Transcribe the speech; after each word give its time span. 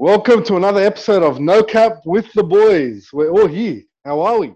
Welcome 0.00 0.44
to 0.44 0.54
another 0.54 0.80
episode 0.80 1.24
of 1.24 1.40
No 1.40 1.60
Cap 1.60 2.02
with 2.04 2.32
the 2.32 2.44
Boys. 2.44 3.08
We're 3.12 3.30
all 3.30 3.48
here. 3.48 3.82
How 4.04 4.20
are 4.20 4.38
we? 4.38 4.54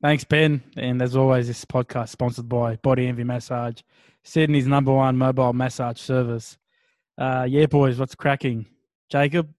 Thanks, 0.00 0.22
Ben. 0.22 0.62
And 0.76 1.02
as 1.02 1.16
always, 1.16 1.48
this 1.48 1.64
podcast 1.64 2.10
sponsored 2.10 2.48
by 2.48 2.76
Body 2.76 3.08
Envy 3.08 3.24
Massage, 3.24 3.80
Sydney's 4.22 4.68
number 4.68 4.92
one 4.92 5.16
mobile 5.16 5.52
massage 5.52 5.98
service. 5.98 6.58
Uh, 7.18 7.44
yeah, 7.48 7.66
boys, 7.66 7.98
what's 7.98 8.14
cracking? 8.14 8.66
Jacob? 9.10 9.52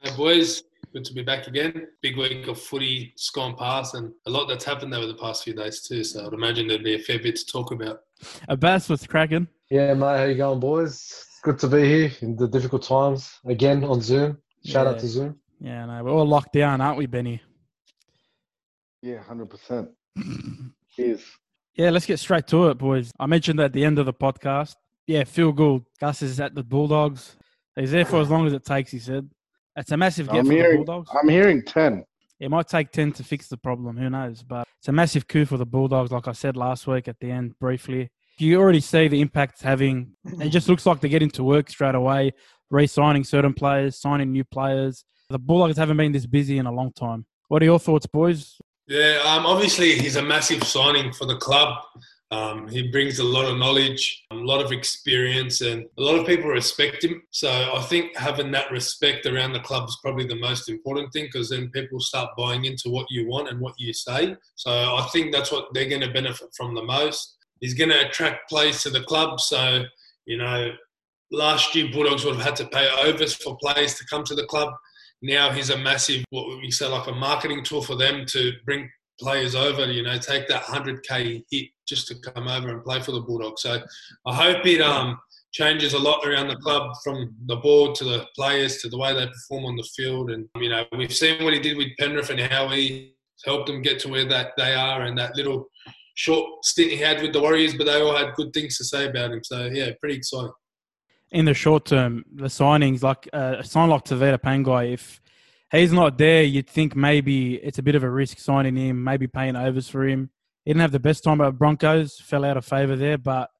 Hey, 0.00 0.14
boys. 0.18 0.64
Good 0.92 1.06
to 1.06 1.14
be 1.14 1.22
back 1.22 1.46
again. 1.46 1.86
Big 2.02 2.18
week 2.18 2.46
of 2.46 2.60
footy, 2.60 3.12
it's 3.14 3.30
gone 3.30 3.56
past, 3.56 3.94
and 3.94 4.12
a 4.26 4.30
lot 4.30 4.48
that's 4.48 4.66
happened 4.66 4.92
over 4.92 5.06
the 5.06 5.14
past 5.14 5.44
few 5.44 5.54
days 5.54 5.80
too. 5.80 6.04
So 6.04 6.26
I'd 6.26 6.34
imagine 6.34 6.68
there'd 6.68 6.84
be 6.84 6.96
a 6.96 6.98
fair 6.98 7.18
bit 7.18 7.36
to 7.36 7.46
talk 7.46 7.72
about. 7.72 8.00
Abbas, 8.48 8.90
what's 8.90 9.06
cracking? 9.06 9.48
Yeah, 9.70 9.94
mate, 9.94 10.18
how 10.18 10.24
you 10.24 10.34
going, 10.34 10.60
boys? 10.60 11.24
Good 11.42 11.58
to 11.60 11.68
be 11.68 11.84
here 11.84 12.12
in 12.20 12.36
the 12.36 12.46
difficult 12.46 12.82
times 12.82 13.38
again 13.46 13.82
on 13.82 14.02
Zoom. 14.02 14.36
Shout 14.64 14.86
out 14.86 14.98
to 15.00 15.06
Zoom. 15.06 15.38
Yeah, 15.60 15.86
no, 15.86 16.04
we're 16.04 16.10
all 16.10 16.26
locked 16.26 16.52
down, 16.52 16.80
aren't 16.80 16.98
we, 16.98 17.06
Benny? 17.06 17.40
Yeah, 19.02 19.22
100%. 19.28 19.88
Cheers. 20.94 21.22
Yeah, 21.76 21.90
let's 21.90 22.06
get 22.06 22.20
straight 22.20 22.46
to 22.46 22.68
it, 22.68 22.78
boys. 22.78 23.10
I 23.18 23.26
mentioned 23.26 23.58
at 23.58 23.72
the 23.72 23.84
end 23.84 23.98
of 23.98 24.06
the 24.06 24.12
podcast. 24.14 24.76
Yeah, 25.08 25.24
Phil 25.24 25.50
Gould. 25.50 25.84
Gus 25.98 26.22
is 26.22 26.38
at 26.38 26.54
the 26.54 26.62
Bulldogs. 26.62 27.36
He's 27.74 27.90
there 27.90 28.04
for 28.04 28.20
as 28.20 28.30
long 28.30 28.46
as 28.46 28.52
it 28.52 28.64
takes, 28.64 28.92
he 28.92 29.00
said. 29.00 29.28
It's 29.74 29.90
a 29.90 29.96
massive 29.96 30.28
get 30.28 30.36
I'm 30.36 30.44
for 30.44 30.50
the 30.50 30.54
hearing, 30.54 30.84
Bulldogs. 30.84 31.10
I'm 31.20 31.28
hearing 31.28 31.64
10. 31.64 32.04
It 32.38 32.48
might 32.48 32.68
take 32.68 32.92
10 32.92 33.10
to 33.14 33.24
fix 33.24 33.48
the 33.48 33.56
problem. 33.56 33.96
Who 33.96 34.08
knows? 34.08 34.44
But 34.44 34.68
it's 34.78 34.86
a 34.86 34.92
massive 34.92 35.26
coup 35.26 35.46
for 35.46 35.56
the 35.56 35.66
Bulldogs, 35.66 36.12
like 36.12 36.28
I 36.28 36.32
said 36.32 36.56
last 36.56 36.86
week 36.86 37.08
at 37.08 37.18
the 37.18 37.32
end 37.32 37.58
briefly. 37.58 38.08
You 38.38 38.60
already 38.60 38.78
see 38.80 39.08
the 39.08 39.20
impact 39.20 39.54
it's 39.54 39.62
having. 39.62 40.12
It 40.40 40.50
just 40.50 40.68
looks 40.68 40.86
like 40.86 41.00
they're 41.00 41.10
getting 41.10 41.30
to 41.30 41.42
work 41.42 41.70
straight 41.70 41.96
away, 41.96 42.34
re 42.74 42.86
signing 42.86 43.24
certain 43.24 43.54
players, 43.54 43.96
signing 43.98 44.32
new 44.32 44.44
players. 44.44 45.04
The 45.30 45.38
Bulldogs 45.38 45.78
haven't 45.78 45.96
been 45.96 46.12
this 46.12 46.26
busy 46.26 46.58
in 46.58 46.66
a 46.66 46.72
long 46.72 46.92
time. 46.92 47.24
What 47.48 47.62
are 47.62 47.66
your 47.66 47.78
thoughts, 47.78 48.06
boys? 48.06 48.58
Yeah, 48.86 49.22
um, 49.24 49.46
obviously 49.46 49.98
he's 49.98 50.16
a 50.16 50.22
massive 50.22 50.62
signing 50.64 51.12
for 51.12 51.24
the 51.24 51.36
club. 51.36 51.78
Um, 52.30 52.66
he 52.68 52.90
brings 52.90 53.20
a 53.20 53.24
lot 53.24 53.44
of 53.44 53.58
knowledge, 53.58 54.24
a 54.32 54.34
lot 54.34 54.62
of 54.62 54.72
experience, 54.72 55.60
and 55.60 55.84
a 55.98 56.02
lot 56.02 56.18
of 56.18 56.26
people 56.26 56.50
respect 56.50 57.04
him. 57.04 57.22
So 57.30 57.48
I 57.48 57.80
think 57.82 58.16
having 58.16 58.50
that 58.52 58.70
respect 58.72 59.24
around 59.26 59.52
the 59.52 59.60
club 59.60 59.88
is 59.88 59.98
probably 60.02 60.26
the 60.26 60.34
most 60.34 60.68
important 60.68 61.12
thing 61.12 61.26
because 61.26 61.50
then 61.50 61.70
people 61.70 62.00
start 62.00 62.30
buying 62.36 62.64
into 62.64 62.90
what 62.90 63.06
you 63.08 63.28
want 63.28 63.48
and 63.48 63.60
what 63.60 63.74
you 63.78 63.92
say. 63.92 64.36
So 64.56 64.70
I 64.70 65.08
think 65.12 65.32
that's 65.32 65.52
what 65.52 65.68
they're 65.72 65.88
going 65.88 66.00
to 66.00 66.12
benefit 66.12 66.48
from 66.56 66.74
the 66.74 66.82
most. 66.82 67.36
He's 67.60 67.74
going 67.74 67.90
to 67.90 68.06
attract 68.06 68.48
players 68.48 68.82
to 68.82 68.90
the 68.90 69.04
club. 69.04 69.40
So, 69.40 69.84
you 70.26 70.36
know, 70.36 70.72
last 71.30 71.74
year 71.74 71.88
Bulldogs 71.92 72.24
would 72.24 72.36
have 72.36 72.44
had 72.44 72.56
to 72.56 72.66
pay 72.66 72.88
overs 73.02 73.34
for 73.34 73.56
players 73.58 73.94
to 73.94 74.04
come 74.06 74.24
to 74.24 74.34
the 74.34 74.46
club. 74.46 74.72
Now 75.22 75.50
he's 75.50 75.70
a 75.70 75.78
massive, 75.78 76.24
what 76.30 76.46
we 76.60 76.70
say, 76.70 76.86
like 76.86 77.06
a 77.06 77.12
marketing 77.12 77.64
tool 77.64 77.82
for 77.82 77.96
them 77.96 78.24
to 78.26 78.52
bring 78.64 78.88
players 79.20 79.54
over, 79.54 79.90
you 79.90 80.02
know, 80.02 80.18
take 80.18 80.48
that 80.48 80.64
100k 80.64 81.42
hit 81.50 81.68
just 81.86 82.08
to 82.08 82.14
come 82.16 82.48
over 82.48 82.68
and 82.68 82.84
play 82.84 83.00
for 83.00 83.12
the 83.12 83.20
Bulldogs. 83.20 83.62
So 83.62 83.80
I 84.26 84.34
hope 84.34 84.66
it 84.66 84.80
um, 84.80 85.18
changes 85.52 85.94
a 85.94 85.98
lot 85.98 86.26
around 86.26 86.48
the 86.48 86.56
club 86.56 86.90
from 87.02 87.34
the 87.46 87.56
board 87.56 87.94
to 87.96 88.04
the 88.04 88.26
players 88.36 88.78
to 88.78 88.88
the 88.88 88.98
way 88.98 89.14
they 89.14 89.26
perform 89.26 89.66
on 89.66 89.76
the 89.76 89.88
field. 89.96 90.30
And, 90.30 90.48
you 90.56 90.68
know, 90.68 90.84
we've 90.96 91.14
seen 91.14 91.42
what 91.44 91.54
he 91.54 91.60
did 91.60 91.76
with 91.76 91.96
Penrith 91.98 92.30
and 92.30 92.40
how 92.40 92.68
he 92.68 93.14
helped 93.44 93.66
them 93.66 93.82
get 93.82 94.00
to 94.00 94.08
where 94.08 94.26
that 94.26 94.52
they 94.56 94.74
are 94.74 95.02
and 95.02 95.16
that 95.18 95.36
little 95.36 95.68
short 96.16 96.64
stint 96.64 96.90
he 96.90 96.96
had 96.96 97.22
with 97.22 97.32
the 97.32 97.40
Warriors, 97.40 97.74
but 97.74 97.84
they 97.84 98.00
all 98.00 98.16
had 98.16 98.34
good 98.34 98.52
things 98.52 98.76
to 98.78 98.84
say 98.84 99.08
about 99.08 99.32
him. 99.32 99.42
So, 99.44 99.66
yeah, 99.66 99.90
pretty 100.00 100.16
exciting. 100.16 100.50
In 101.34 101.46
the 101.46 101.54
short 101.54 101.84
term, 101.84 102.24
the 102.32 102.44
signings, 102.46 103.02
like 103.02 103.28
uh, 103.32 103.56
a 103.58 103.64
sign 103.64 103.88
like 103.88 104.04
Tevita 104.04 104.38
Pangai, 104.38 104.92
if 104.92 105.20
he's 105.72 105.92
not 105.92 106.16
there, 106.16 106.44
you'd 106.44 106.70
think 106.70 106.94
maybe 106.94 107.56
it's 107.56 107.80
a 107.80 107.82
bit 107.82 107.96
of 107.96 108.04
a 108.04 108.08
risk 108.08 108.38
signing 108.38 108.76
him, 108.76 109.02
maybe 109.02 109.26
paying 109.26 109.56
overs 109.56 109.88
for 109.88 110.06
him. 110.06 110.30
He 110.64 110.70
didn't 110.70 110.82
have 110.82 110.92
the 110.92 111.00
best 111.00 111.24
time 111.24 111.40
at 111.40 111.58
Broncos, 111.58 112.20
fell 112.20 112.44
out 112.44 112.56
of 112.56 112.64
favour 112.64 112.94
there, 112.94 113.18
but 113.18 113.50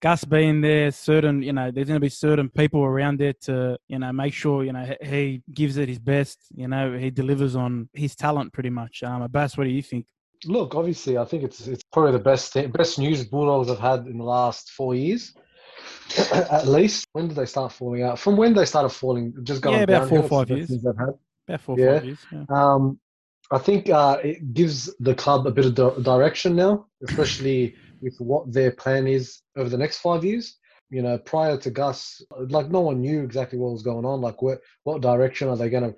Gus 0.00 0.24
being 0.24 0.60
there, 0.60 0.92
certain, 0.92 1.42
you 1.42 1.52
know, 1.52 1.72
there's 1.72 1.88
going 1.88 1.96
to 1.96 2.08
be 2.08 2.08
certain 2.08 2.48
people 2.48 2.84
around 2.84 3.18
there 3.18 3.32
to, 3.46 3.76
you 3.88 3.98
know, 3.98 4.12
make 4.12 4.32
sure, 4.32 4.62
you 4.62 4.72
know, 4.72 4.94
he- 5.02 5.42
gives 5.52 5.76
it 5.76 5.88
his 5.88 5.98
best, 5.98 6.38
you 6.54 6.68
know, 6.68 6.96
he 6.96 7.10
delivers 7.10 7.56
on 7.56 7.88
his 7.94 8.14
talent 8.14 8.52
pretty 8.52 8.70
much. 8.70 9.02
Um, 9.02 9.22
Abbas, 9.22 9.56
what 9.56 9.64
do 9.64 9.70
you 9.70 9.82
think? 9.82 10.06
Look, 10.46 10.76
obviously, 10.76 11.18
I 11.18 11.24
think 11.24 11.42
it's 11.42 11.66
it's 11.66 11.82
probably 11.90 12.12
the 12.12 12.18
best 12.18 12.54
best 12.72 12.98
news 12.98 13.24
Bulldogs 13.24 13.70
have 13.70 13.78
had 13.78 14.06
in 14.06 14.18
the 14.18 14.24
last 14.24 14.70
four 14.70 14.94
years, 14.94 15.32
at 16.32 16.66
least. 16.66 17.06
When 17.12 17.28
did 17.28 17.36
they 17.36 17.46
start 17.46 17.72
falling 17.72 18.02
out? 18.02 18.18
From 18.18 18.36
when 18.36 18.54
they 18.54 18.64
started 18.64 18.90
falling, 18.90 19.34
just 19.42 19.62
going 19.62 19.76
Yeah, 19.76 19.82
about 19.82 20.08
four 20.08 20.18
or 20.18 20.28
five 20.28 20.50
years. 20.50 20.68
they've 20.68 20.82
had. 20.98 21.14
About 21.48 21.60
four 21.60 21.78
Yeah. 21.78 21.94
five 21.98 22.04
years. 22.04 22.26
Yeah. 22.32 22.44
Um, 22.48 22.98
I 23.50 23.58
think 23.58 23.90
uh, 23.90 24.18
it 24.24 24.54
gives 24.54 24.94
the 25.00 25.14
club 25.14 25.46
a 25.46 25.50
bit 25.50 25.66
of 25.66 25.74
di- 25.74 26.02
direction 26.02 26.56
now, 26.56 26.86
especially 27.06 27.74
with 28.00 28.16
what 28.18 28.50
their 28.52 28.70
plan 28.72 29.06
is 29.06 29.42
over 29.56 29.68
the 29.68 29.76
next 29.78 29.98
five 29.98 30.24
years. 30.24 30.58
You 30.90 31.02
know, 31.02 31.18
prior 31.18 31.56
to 31.58 31.70
Gus, 31.70 32.22
like 32.48 32.70
no 32.70 32.80
one 32.80 33.00
knew 33.00 33.22
exactly 33.22 33.58
what 33.58 33.72
was 33.72 33.82
going 33.82 34.04
on. 34.04 34.20
Like, 34.20 34.40
what 34.42 34.60
what 34.84 35.00
direction 35.02 35.48
are 35.48 35.56
they 35.56 35.68
going 35.68 35.92
to 35.92 35.94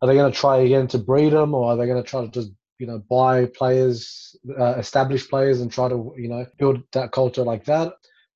are 0.00 0.08
they 0.08 0.14
going 0.14 0.32
to 0.32 0.38
try 0.38 0.58
again 0.58 0.88
to 0.88 0.98
breed 0.98 1.32
them, 1.32 1.54
or 1.54 1.70
are 1.70 1.76
they 1.76 1.86
going 1.86 2.02
to 2.02 2.08
try 2.08 2.22
to 2.22 2.28
just 2.30 2.50
you 2.78 2.86
know 2.86 2.98
buy 3.10 3.46
players, 3.46 4.34
uh, 4.58 4.74
establish 4.74 5.28
players, 5.28 5.60
and 5.60 5.70
try 5.70 5.88
to 5.88 6.12
you 6.16 6.28
know 6.28 6.44
build 6.58 6.82
that 6.92 7.12
culture 7.12 7.42
like 7.42 7.64
that? 7.66 7.92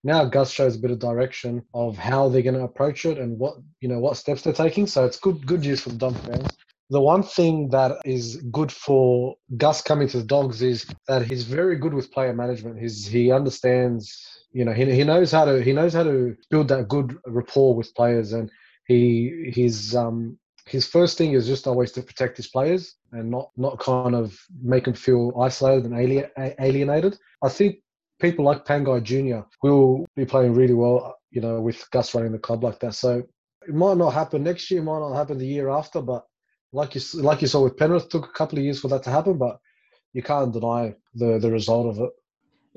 Now 0.06 0.24
Gus 0.24 0.52
shows 0.52 0.76
a 0.76 0.78
bit 0.78 0.92
of 0.92 1.00
direction 1.00 1.64
of 1.74 1.98
how 1.98 2.28
they're 2.28 2.40
going 2.40 2.54
to 2.54 2.62
approach 2.62 3.04
it 3.04 3.18
and 3.18 3.36
what 3.40 3.54
you 3.80 3.88
know 3.88 3.98
what 3.98 4.16
steps 4.16 4.42
they're 4.42 4.52
taking. 4.52 4.86
So 4.86 5.04
it's 5.04 5.18
good 5.18 5.44
good 5.44 5.62
news 5.62 5.80
for 5.80 5.88
the 5.88 5.96
Dom 5.96 6.14
fans. 6.14 6.56
The 6.90 7.00
one 7.00 7.24
thing 7.24 7.70
that 7.70 7.98
is 8.04 8.36
good 8.52 8.70
for 8.70 9.34
Gus 9.56 9.82
coming 9.82 10.06
to 10.10 10.18
the 10.18 10.24
Dogs 10.24 10.62
is 10.62 10.86
that 11.08 11.22
he's 11.26 11.42
very 11.42 11.76
good 11.76 11.92
with 11.92 12.12
player 12.12 12.32
management. 12.32 12.78
He's 12.78 13.04
he 13.04 13.32
understands, 13.32 14.06
you 14.52 14.64
know, 14.64 14.72
he, 14.72 14.84
he 14.94 15.02
knows 15.02 15.32
how 15.32 15.44
to 15.44 15.60
he 15.60 15.72
knows 15.72 15.92
how 15.92 16.04
to 16.04 16.36
build 16.50 16.68
that 16.68 16.86
good 16.86 17.18
rapport 17.26 17.74
with 17.74 17.92
players, 17.96 18.32
and 18.32 18.48
he 18.86 19.50
his 19.52 19.96
um 19.96 20.38
his 20.66 20.86
first 20.86 21.18
thing 21.18 21.32
is 21.32 21.48
just 21.48 21.66
always 21.66 21.90
to 21.92 22.02
protect 22.02 22.36
his 22.36 22.46
players 22.46 22.94
and 23.10 23.28
not 23.28 23.50
not 23.56 23.80
kind 23.80 24.14
of 24.14 24.38
make 24.62 24.84
them 24.84 24.94
feel 24.94 25.32
isolated 25.40 25.84
and 25.86 25.98
alien, 25.98 26.30
alienated. 26.60 27.18
I 27.42 27.48
think 27.48 27.80
people 28.20 28.44
like 28.44 28.64
Pangai 28.64 29.02
Jr. 29.02 29.46
will 29.62 30.06
be 30.16 30.24
playing 30.24 30.54
really 30.54 30.74
well, 30.74 31.16
you 31.30 31.40
know, 31.40 31.60
with 31.60 31.88
Gus 31.90 32.14
running 32.14 32.32
the 32.32 32.38
club 32.38 32.64
like 32.64 32.80
that. 32.80 32.94
So 32.94 33.22
it 33.66 33.74
might 33.74 33.96
not 33.96 34.10
happen 34.10 34.42
next 34.42 34.70
year, 34.70 34.80
it 34.80 34.84
might 34.84 35.00
not 35.00 35.14
happen 35.14 35.38
the 35.38 35.46
year 35.46 35.68
after, 35.68 36.00
but 36.00 36.24
like 36.72 36.94
you 36.94 37.00
like 37.14 37.40
you 37.42 37.48
saw 37.48 37.62
with 37.62 37.76
Penrith, 37.76 38.08
took 38.08 38.26
a 38.26 38.32
couple 38.32 38.58
of 38.58 38.64
years 38.64 38.80
for 38.80 38.88
that 38.88 39.02
to 39.04 39.10
happen, 39.10 39.38
but 39.38 39.58
you 40.12 40.22
can't 40.22 40.52
deny 40.52 40.94
the 41.14 41.38
the 41.38 41.50
result 41.50 41.86
of 41.86 42.02
it. 42.02 42.10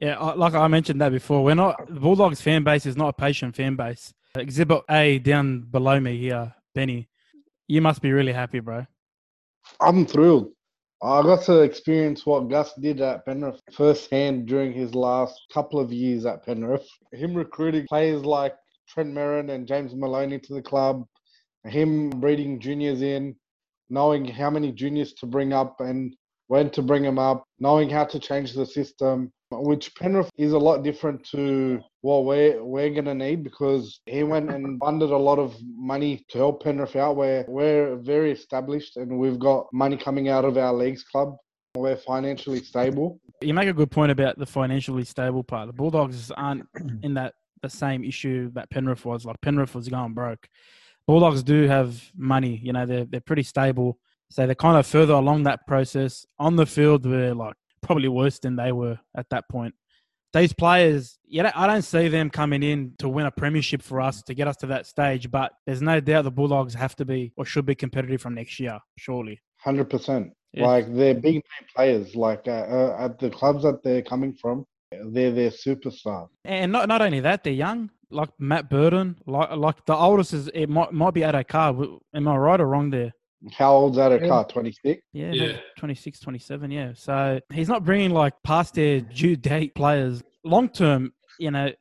Yeah, 0.02 0.18
like 0.18 0.54
I 0.54 0.68
mentioned 0.68 1.02
that 1.02 1.12
before, 1.12 1.44
we're 1.44 1.56
not 1.56 1.76
the 1.88 2.00
Bulldogs 2.00 2.42
fan 2.42 2.64
base 2.64 2.86
is 2.86 2.96
not 2.96 3.10
a 3.10 3.14
patient 3.14 3.56
fan 3.56 3.76
base. 3.76 4.14
Exhibit 4.36 4.84
A 4.90 5.20
down 5.20 5.62
below 5.62 6.00
me 6.00 6.18
here, 6.18 6.54
Benny. 6.74 7.10
You 7.68 7.82
must 7.82 8.02
be 8.02 8.12
really 8.12 8.32
happy, 8.32 8.60
bro. 8.60 8.86
I'm 9.82 10.06
thrilled. 10.06 10.52
I 11.02 11.22
got 11.22 11.44
to 11.44 11.62
experience 11.62 12.26
what 12.26 12.50
Gus 12.50 12.74
did 12.74 13.00
at 13.00 13.26
Penrith 13.26 13.62
firsthand 13.72 14.48
during 14.48 14.74
his 14.74 14.94
last 14.94 15.40
couple 15.54 15.80
of 15.80 15.94
years 15.94 16.26
at 16.26 16.46
Penrith. 16.46 16.88
Him 17.14 17.36
recruiting 17.36 17.86
players 17.88 18.26
like 18.26 18.54
Trent 18.90 19.14
Merrin 19.14 19.50
and 19.52 19.66
James 19.66 19.96
Maloney 19.96 20.40
to 20.40 20.54
the 20.54 20.62
club, 20.62 21.06
him 21.64 22.10
breeding 22.10 22.60
juniors 22.60 23.02
in, 23.02 23.36
knowing 23.90 24.26
how 24.26 24.50
many 24.50 24.74
juniors 24.74 25.14
to 25.14 25.26
bring 25.26 25.54
up 25.54 25.80
and 25.80 26.16
when 26.48 26.70
to 26.72 26.82
bring 26.82 27.04
them 27.04 27.20
up, 27.20 27.46
knowing 27.60 27.90
how 27.90 28.04
to 28.04 28.20
change 28.20 28.54
the 28.54 28.66
system, 28.66 29.32
which 29.52 29.94
Penrith 29.96 30.30
is 30.38 30.54
a 30.54 30.58
lot 30.58 30.84
different 30.84 31.24
to 31.32 31.80
what 32.02 32.26
we're, 32.26 32.64
we're 32.64 32.92
going 32.92 33.06
to 33.06 33.14
need 33.14 33.44
because 33.44 34.02
he 34.06 34.24
went 34.24 34.52
and 34.52 34.80
funded 34.84 35.12
a 35.12 35.18
lot 35.18 35.40
of 35.40 35.56
money 35.64 36.26
to 36.30 36.38
help 36.38 36.64
Penrith 36.64 36.96
out 36.96 37.16
where 37.16 37.46
we're 37.48 37.96
very 37.98 38.32
established 38.32 38.98
and 38.98 39.18
we've 39.18 39.40
got 39.40 39.68
money 39.74 39.98
coming 39.98 40.30
out 40.30 40.46
of 40.46 40.58
our 40.58 40.74
leagues 40.74 41.04
club. 41.04 41.36
We're 41.76 41.98
financially 41.98 42.64
stable. 42.64 43.20
You 43.42 43.54
make 43.54 43.70
a 43.70 43.74
good 43.74 43.92
point 43.92 44.12
about 44.12 44.38
the 44.38 44.46
financially 44.46 45.04
stable 45.06 45.44
part. 45.44 45.68
The 45.68 45.74
Bulldogs 45.74 46.32
aren't 46.32 46.66
in 47.04 47.14
that 47.16 47.34
the 47.62 47.70
same 47.70 48.04
issue 48.04 48.52
that 48.54 48.70
Penrith 48.70 49.06
was. 49.06 49.26
Like 49.26 49.40
Penrith 49.42 49.76
was 49.76 49.88
going 49.88 50.14
broke. 50.14 50.48
Bulldogs 51.08 51.44
do 51.44 51.68
have 51.68 52.12
money. 52.16 52.60
You 52.64 52.74
know, 52.74 52.86
they're 52.86 53.06
they're 53.06 53.22
pretty 53.22 53.44
stable. 53.44 54.00
So 54.32 54.46
they're 54.46 54.56
kind 54.56 54.78
of 54.78 54.86
further 54.86 55.14
along 55.14 55.44
that 55.44 55.66
process. 55.68 56.26
On 56.38 56.56
the 56.56 56.66
field, 56.66 57.06
we're 57.06 57.34
like 57.34 57.56
probably 57.82 58.08
worse 58.08 58.40
than 58.40 58.56
they 58.56 58.72
were 58.72 59.00
at 59.16 59.30
that 59.30 59.50
point. 59.50 59.74
These 60.32 60.54
players, 60.54 61.18
yeah, 61.26 61.52
I 61.56 61.66
don't 61.66 61.82
see 61.82 62.08
them 62.08 62.30
coming 62.30 62.62
in 62.62 62.94
to 63.00 63.10
win 63.10 63.26
a 63.26 63.32
premiership 63.32 63.82
for 63.82 64.00
us 64.00 64.22
to 64.24 64.36
get 64.36 64.48
us 64.48 64.58
to 64.58 64.68
that 64.68 64.86
stage. 64.86 65.32
But 65.32 65.54
there's 65.66 65.82
no 65.82 66.00
doubt 66.00 66.24
the 66.24 66.32
Bulldogs 66.32 66.76
have 66.76 66.96
to 66.98 67.06
be 67.06 67.34
or 67.36 67.46
should 67.46 67.66
be 67.66 67.74
competitive 67.74 68.22
from 68.22 68.36
next 68.36 68.60
year, 68.60 68.78
surely. 68.98 69.42
Hundred 69.58 69.90
percent. 69.90 70.32
Yeah. 70.54 70.68
Like 70.68 70.94
they're 70.94 71.16
big 71.16 71.36
name 71.36 71.68
players. 71.76 72.16
Like 72.16 72.48
uh, 72.48 72.52
uh, 72.52 72.98
at 73.00 73.20
the 73.20 73.30
clubs 73.32 73.64
that 73.64 73.84
they're 73.84 74.04
coming 74.04 74.34
from, 74.34 74.66
they're 74.92 75.32
they're 75.32 75.50
superstars. 75.50 76.28
And 76.46 76.72
not 76.72 76.88
not 76.88 77.02
only 77.02 77.22
that, 77.22 77.44
they're 77.44 77.54
young. 77.54 77.90
like 78.12 78.30
Matt 78.40 78.70
Burton, 78.70 79.18
like 79.26 79.52
like 79.52 79.86
the 79.86 79.96
oldest 79.96 80.34
is 80.34 80.48
it 80.54 80.70
might 80.70 80.92
might 80.92 81.14
be 81.14 81.22
Carr. 81.22 81.76
Am 82.14 82.28
I 82.28 82.36
right 82.36 82.62
or 82.62 82.68
wrong 82.68 82.90
there? 82.90 83.14
How 83.54 83.74
old's 83.74 83.98
that 83.98 84.12
a 84.12 84.28
car? 84.28 84.46
26? 84.46 85.02
Yeah, 85.14 85.32
Yeah. 85.32 85.58
26, 85.78 86.20
27, 86.20 86.72
yeah. 86.72 86.92
So 86.94 87.40
he's 87.54 87.70
not 87.70 87.84
bringing 87.86 88.12
like 88.12 88.34
past 88.44 88.74
their 88.76 89.02
due 89.02 89.36
date 89.36 89.74
players. 89.76 90.22
Long 90.44 90.70
term, 90.70 91.14
you 91.40 91.52
know, 91.52 91.72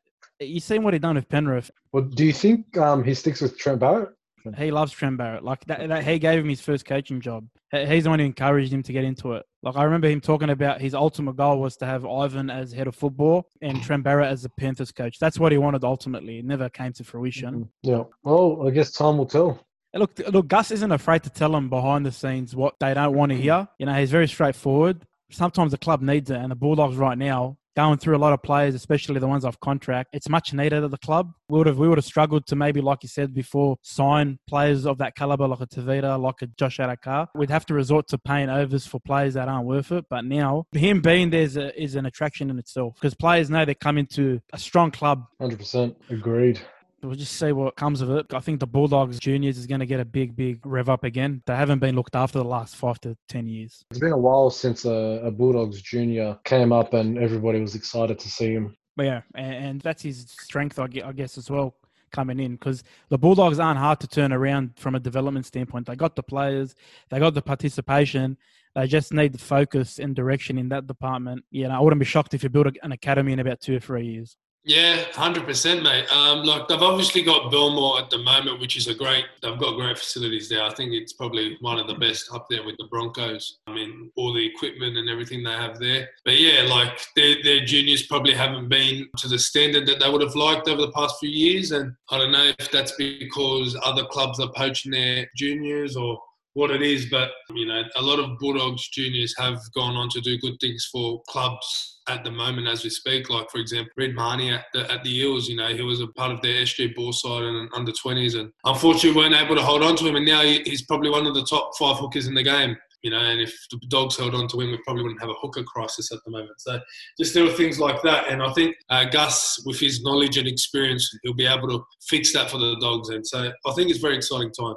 you 0.40 0.60
seen 0.60 0.82
what 0.84 0.94
he 0.94 1.00
done 1.00 1.16
with 1.16 1.28
Penrith. 1.28 1.70
Well, 1.92 2.04
do 2.04 2.24
you 2.24 2.32
think 2.32 2.76
um, 2.78 3.02
he 3.02 3.14
sticks 3.14 3.40
with 3.40 3.58
Trent 3.58 3.80
Barrett? 3.80 4.10
He 4.56 4.70
loves 4.70 4.92
Trent 4.92 5.18
Barrett. 5.18 5.44
Like 5.44 5.64
that, 5.66 5.88
that 5.88 6.04
he 6.04 6.18
gave 6.18 6.38
him 6.38 6.48
his 6.48 6.60
first 6.60 6.86
coaching 6.86 7.20
job. 7.20 7.46
He's 7.70 8.04
the 8.04 8.10
one 8.10 8.18
who 8.18 8.24
encouraged 8.24 8.72
him 8.72 8.82
to 8.84 8.92
get 8.92 9.04
into 9.04 9.32
it. 9.34 9.44
Like 9.62 9.76
I 9.76 9.82
remember 9.82 10.08
him 10.08 10.20
talking 10.20 10.48
about 10.50 10.80
his 10.80 10.94
ultimate 10.94 11.36
goal 11.36 11.60
was 11.60 11.76
to 11.78 11.86
have 11.86 12.06
Ivan 12.06 12.48
as 12.48 12.72
head 12.72 12.86
of 12.86 12.94
football 12.94 13.46
and 13.60 13.82
Trent 13.82 14.04
Barrett 14.04 14.28
as 14.30 14.42
the 14.42 14.48
Panthers 14.50 14.92
coach. 14.92 15.18
That's 15.18 15.38
what 15.38 15.52
he 15.52 15.58
wanted 15.58 15.84
ultimately. 15.84 16.38
It 16.38 16.44
never 16.46 16.70
came 16.70 16.92
to 16.94 17.04
fruition. 17.04 17.68
Yeah. 17.82 18.04
Well, 18.22 18.66
I 18.66 18.70
guess 18.70 18.92
time 18.92 19.18
will 19.18 19.26
tell. 19.26 19.60
Look, 19.94 20.18
look, 20.30 20.48
Gus 20.48 20.70
isn't 20.70 20.92
afraid 20.92 21.22
to 21.24 21.30
tell 21.30 21.52
them 21.52 21.68
behind 21.68 22.04
the 22.04 22.12
scenes 22.12 22.54
what 22.54 22.74
they 22.78 22.92
don't 22.94 23.14
want 23.14 23.32
to 23.32 23.38
hear. 23.38 23.68
You 23.78 23.86
know, 23.86 23.94
he's 23.94 24.10
very 24.10 24.28
straightforward. 24.28 25.06
Sometimes 25.30 25.72
the 25.72 25.78
club 25.78 26.02
needs 26.02 26.30
it, 26.30 26.36
and 26.36 26.50
the 26.50 26.56
Bulldogs 26.56 26.96
right 26.96 27.18
now 27.18 27.58
going 27.78 27.96
through 27.96 28.16
a 28.16 28.18
lot 28.18 28.32
of 28.32 28.42
players, 28.42 28.74
especially 28.74 29.20
the 29.20 29.28
ones 29.28 29.44
off 29.44 29.60
contract. 29.60 30.08
It's 30.12 30.28
much 30.28 30.52
needed 30.52 30.82
at 30.82 30.90
the 30.90 30.98
club. 30.98 31.32
We 31.48 31.58
would 31.58 31.68
have 31.68 31.78
we 31.78 31.88
would 31.88 31.96
have 31.96 32.04
struggled 32.04 32.44
to 32.48 32.56
maybe, 32.56 32.80
like 32.80 33.04
you 33.04 33.08
said 33.08 33.32
before, 33.32 33.76
sign 33.82 34.40
players 34.48 34.84
of 34.84 34.98
that 34.98 35.14
caliber, 35.14 35.46
like 35.46 35.60
a 35.60 35.66
Tevita, 35.68 36.20
like 36.20 36.42
a 36.42 36.48
Josh 36.48 36.78
Addo-Carr. 36.78 37.28
We'd 37.36 37.50
have 37.50 37.66
to 37.66 37.74
resort 37.74 38.08
to 38.08 38.18
paying 38.18 38.48
overs 38.48 38.84
for 38.84 38.98
players 38.98 39.34
that 39.34 39.46
aren't 39.46 39.66
worth 39.66 39.92
it. 39.92 40.06
But 40.10 40.24
now, 40.24 40.66
him 40.72 41.00
being 41.00 41.30
there 41.30 41.42
is, 41.42 41.56
a, 41.56 41.80
is 41.80 41.94
an 41.94 42.04
attraction 42.06 42.50
in 42.50 42.58
itself 42.58 42.94
because 42.94 43.14
players 43.14 43.48
know 43.48 43.64
they 43.64 43.74
come 43.74 43.96
into 43.96 44.40
a 44.52 44.58
strong 44.58 44.90
club 44.90 45.26
100% 45.40 45.94
agreed. 46.10 46.60
We'll 47.02 47.14
just 47.14 47.36
see 47.36 47.52
what 47.52 47.76
comes 47.76 48.00
of 48.00 48.10
it. 48.10 48.34
I 48.34 48.40
think 48.40 48.58
the 48.58 48.66
Bulldogs 48.66 49.20
juniors 49.20 49.56
is 49.56 49.66
going 49.66 49.80
to 49.80 49.86
get 49.86 50.00
a 50.00 50.04
big, 50.04 50.34
big 50.34 50.66
rev 50.66 50.88
up 50.88 51.04
again. 51.04 51.42
They 51.46 51.54
haven't 51.54 51.78
been 51.78 51.94
looked 51.94 52.16
after 52.16 52.38
the 52.38 52.44
last 52.44 52.74
five 52.74 53.00
to 53.02 53.16
ten 53.28 53.46
years. 53.46 53.84
It's 53.90 54.00
been 54.00 54.12
a 54.12 54.18
while 54.18 54.50
since 54.50 54.84
a, 54.84 55.20
a 55.24 55.30
Bulldogs 55.30 55.80
junior 55.80 56.38
came 56.44 56.72
up 56.72 56.94
and 56.94 57.16
everybody 57.18 57.60
was 57.60 57.76
excited 57.76 58.18
to 58.18 58.28
see 58.28 58.52
him. 58.52 58.76
But 58.96 59.06
yeah, 59.06 59.20
and, 59.36 59.54
and 59.54 59.80
that's 59.80 60.02
his 60.02 60.26
strength, 60.40 60.78
I 60.80 60.88
guess, 60.88 61.38
as 61.38 61.48
well, 61.48 61.76
coming 62.10 62.40
in 62.40 62.56
because 62.56 62.82
the 63.10 63.18
Bulldogs 63.18 63.60
aren't 63.60 63.78
hard 63.78 64.00
to 64.00 64.08
turn 64.08 64.32
around 64.32 64.72
from 64.76 64.96
a 64.96 65.00
development 65.00 65.46
standpoint. 65.46 65.86
They 65.86 65.94
got 65.94 66.16
the 66.16 66.22
players, 66.24 66.74
they 67.10 67.20
got 67.20 67.34
the 67.34 67.42
participation. 67.42 68.36
They 68.74 68.86
just 68.86 69.12
need 69.12 69.32
the 69.32 69.38
focus 69.38 69.98
and 69.98 70.14
direction 70.14 70.58
in 70.58 70.68
that 70.68 70.86
department. 70.86 71.44
You 71.50 71.68
know, 71.68 71.74
I 71.74 71.80
wouldn't 71.80 71.98
be 71.98 72.06
shocked 72.06 72.34
if 72.34 72.42
you 72.42 72.48
build 72.48 72.76
an 72.82 72.92
academy 72.92 73.32
in 73.32 73.40
about 73.40 73.60
two 73.60 73.76
or 73.76 73.80
three 73.80 74.06
years. 74.06 74.36
Yeah, 74.64 75.04
hundred 75.12 75.46
percent, 75.46 75.82
mate. 75.82 76.06
Um, 76.12 76.42
like 76.42 76.68
they've 76.68 76.82
obviously 76.82 77.22
got 77.22 77.50
Belmore 77.50 78.00
at 78.00 78.10
the 78.10 78.18
moment, 78.18 78.60
which 78.60 78.76
is 78.76 78.86
a 78.86 78.94
great. 78.94 79.24
They've 79.40 79.58
got 79.58 79.76
great 79.76 79.96
facilities 79.96 80.48
there. 80.48 80.62
I 80.62 80.74
think 80.74 80.92
it's 80.92 81.14
probably 81.14 81.56
one 81.60 81.78
of 81.78 81.86
the 81.86 81.94
best 81.94 82.30
up 82.34 82.46
there 82.50 82.62
with 82.64 82.76
the 82.76 82.86
Broncos. 82.90 83.60
I 83.66 83.72
mean, 83.72 84.10
all 84.16 84.32
the 84.34 84.44
equipment 84.44 84.98
and 84.98 85.08
everything 85.08 85.42
they 85.42 85.52
have 85.52 85.78
there. 85.78 86.10
But 86.24 86.38
yeah, 86.38 86.62
like 86.64 87.00
their 87.16 87.36
their 87.42 87.64
juniors 87.64 88.06
probably 88.06 88.34
haven't 88.34 88.68
been 88.68 89.08
to 89.18 89.28
the 89.28 89.38
standard 89.38 89.86
that 89.86 90.00
they 90.00 90.10
would 90.10 90.22
have 90.22 90.34
liked 90.34 90.68
over 90.68 90.82
the 90.82 90.92
past 90.92 91.16
few 91.18 91.30
years, 91.30 91.70
and 91.72 91.94
I 92.10 92.18
don't 92.18 92.32
know 92.32 92.52
if 92.58 92.70
that's 92.70 92.92
because 92.96 93.74
other 93.84 94.04
clubs 94.04 94.38
are 94.38 94.52
poaching 94.54 94.92
their 94.92 95.30
juniors 95.34 95.96
or 95.96 96.20
what 96.58 96.72
it 96.72 96.82
is, 96.82 97.06
but 97.06 97.30
you 97.54 97.66
know, 97.66 97.84
a 97.94 98.02
lot 98.02 98.18
of 98.18 98.36
Bulldogs 98.38 98.88
juniors 98.88 99.32
have 99.38 99.60
gone 99.76 99.94
on 99.94 100.08
to 100.08 100.20
do 100.20 100.36
good 100.38 100.58
things 100.60 100.88
for 100.90 101.22
clubs 101.28 102.00
at 102.08 102.24
the 102.24 102.32
moment 102.32 102.66
as 102.66 102.82
we 102.82 102.90
speak. 102.90 103.30
Like 103.30 103.48
for 103.48 103.58
example, 103.58 103.92
Reed 103.96 104.16
Mahoney 104.16 104.52
at 104.52 104.64
the 104.74 104.90
at 104.90 105.04
the 105.04 105.18
Eels, 105.20 105.48
you 105.48 105.54
know, 105.54 105.68
he 105.68 105.82
was 105.82 106.00
a 106.00 106.08
part 106.08 106.32
of 106.32 106.42
their 106.42 106.62
SG 106.62 106.96
ball 106.96 107.12
side 107.12 107.44
and 107.44 107.70
under 107.74 107.92
twenties, 107.92 108.34
and 108.34 108.50
unfortunately 108.64 109.16
weren't 109.16 109.36
able 109.36 109.54
to 109.54 109.62
hold 109.62 109.84
on 109.84 109.94
to 109.96 110.06
him. 110.08 110.16
And 110.16 110.26
now 110.26 110.42
he's 110.42 110.84
probably 110.84 111.10
one 111.10 111.28
of 111.28 111.34
the 111.34 111.44
top 111.44 111.70
five 111.78 111.98
hookers 111.98 112.26
in 112.26 112.34
the 112.34 112.42
game. 112.42 112.76
You 113.02 113.12
know, 113.12 113.20
and 113.20 113.40
if 113.40 113.54
the 113.70 113.78
dogs 113.86 114.18
held 114.18 114.34
on 114.34 114.48
to 114.48 114.60
him, 114.60 114.72
we 114.72 114.80
probably 114.84 115.04
wouldn't 115.04 115.20
have 115.20 115.30
a 115.30 115.40
hooker 115.40 115.62
crisis 115.62 116.10
at 116.10 116.18
the 116.24 116.32
moment. 116.32 116.60
So 116.60 116.80
just 117.16 117.36
little 117.36 117.54
things 117.54 117.78
like 117.78 118.02
that. 118.02 118.28
And 118.28 118.42
I 118.42 118.52
think 118.54 118.74
uh, 118.90 119.04
Gus, 119.04 119.62
with 119.64 119.78
his 119.78 120.02
knowledge 120.02 120.36
and 120.36 120.48
experience, 120.48 121.08
he'll 121.22 121.34
be 121.34 121.46
able 121.46 121.68
to 121.68 121.84
fix 122.08 122.32
that 122.32 122.50
for 122.50 122.58
the 122.58 122.76
dogs. 122.80 123.10
And 123.10 123.24
so 123.24 123.52
I 123.64 123.72
think 123.74 123.90
it's 123.90 124.00
a 124.00 124.02
very 124.02 124.16
exciting 124.16 124.50
time. 124.50 124.74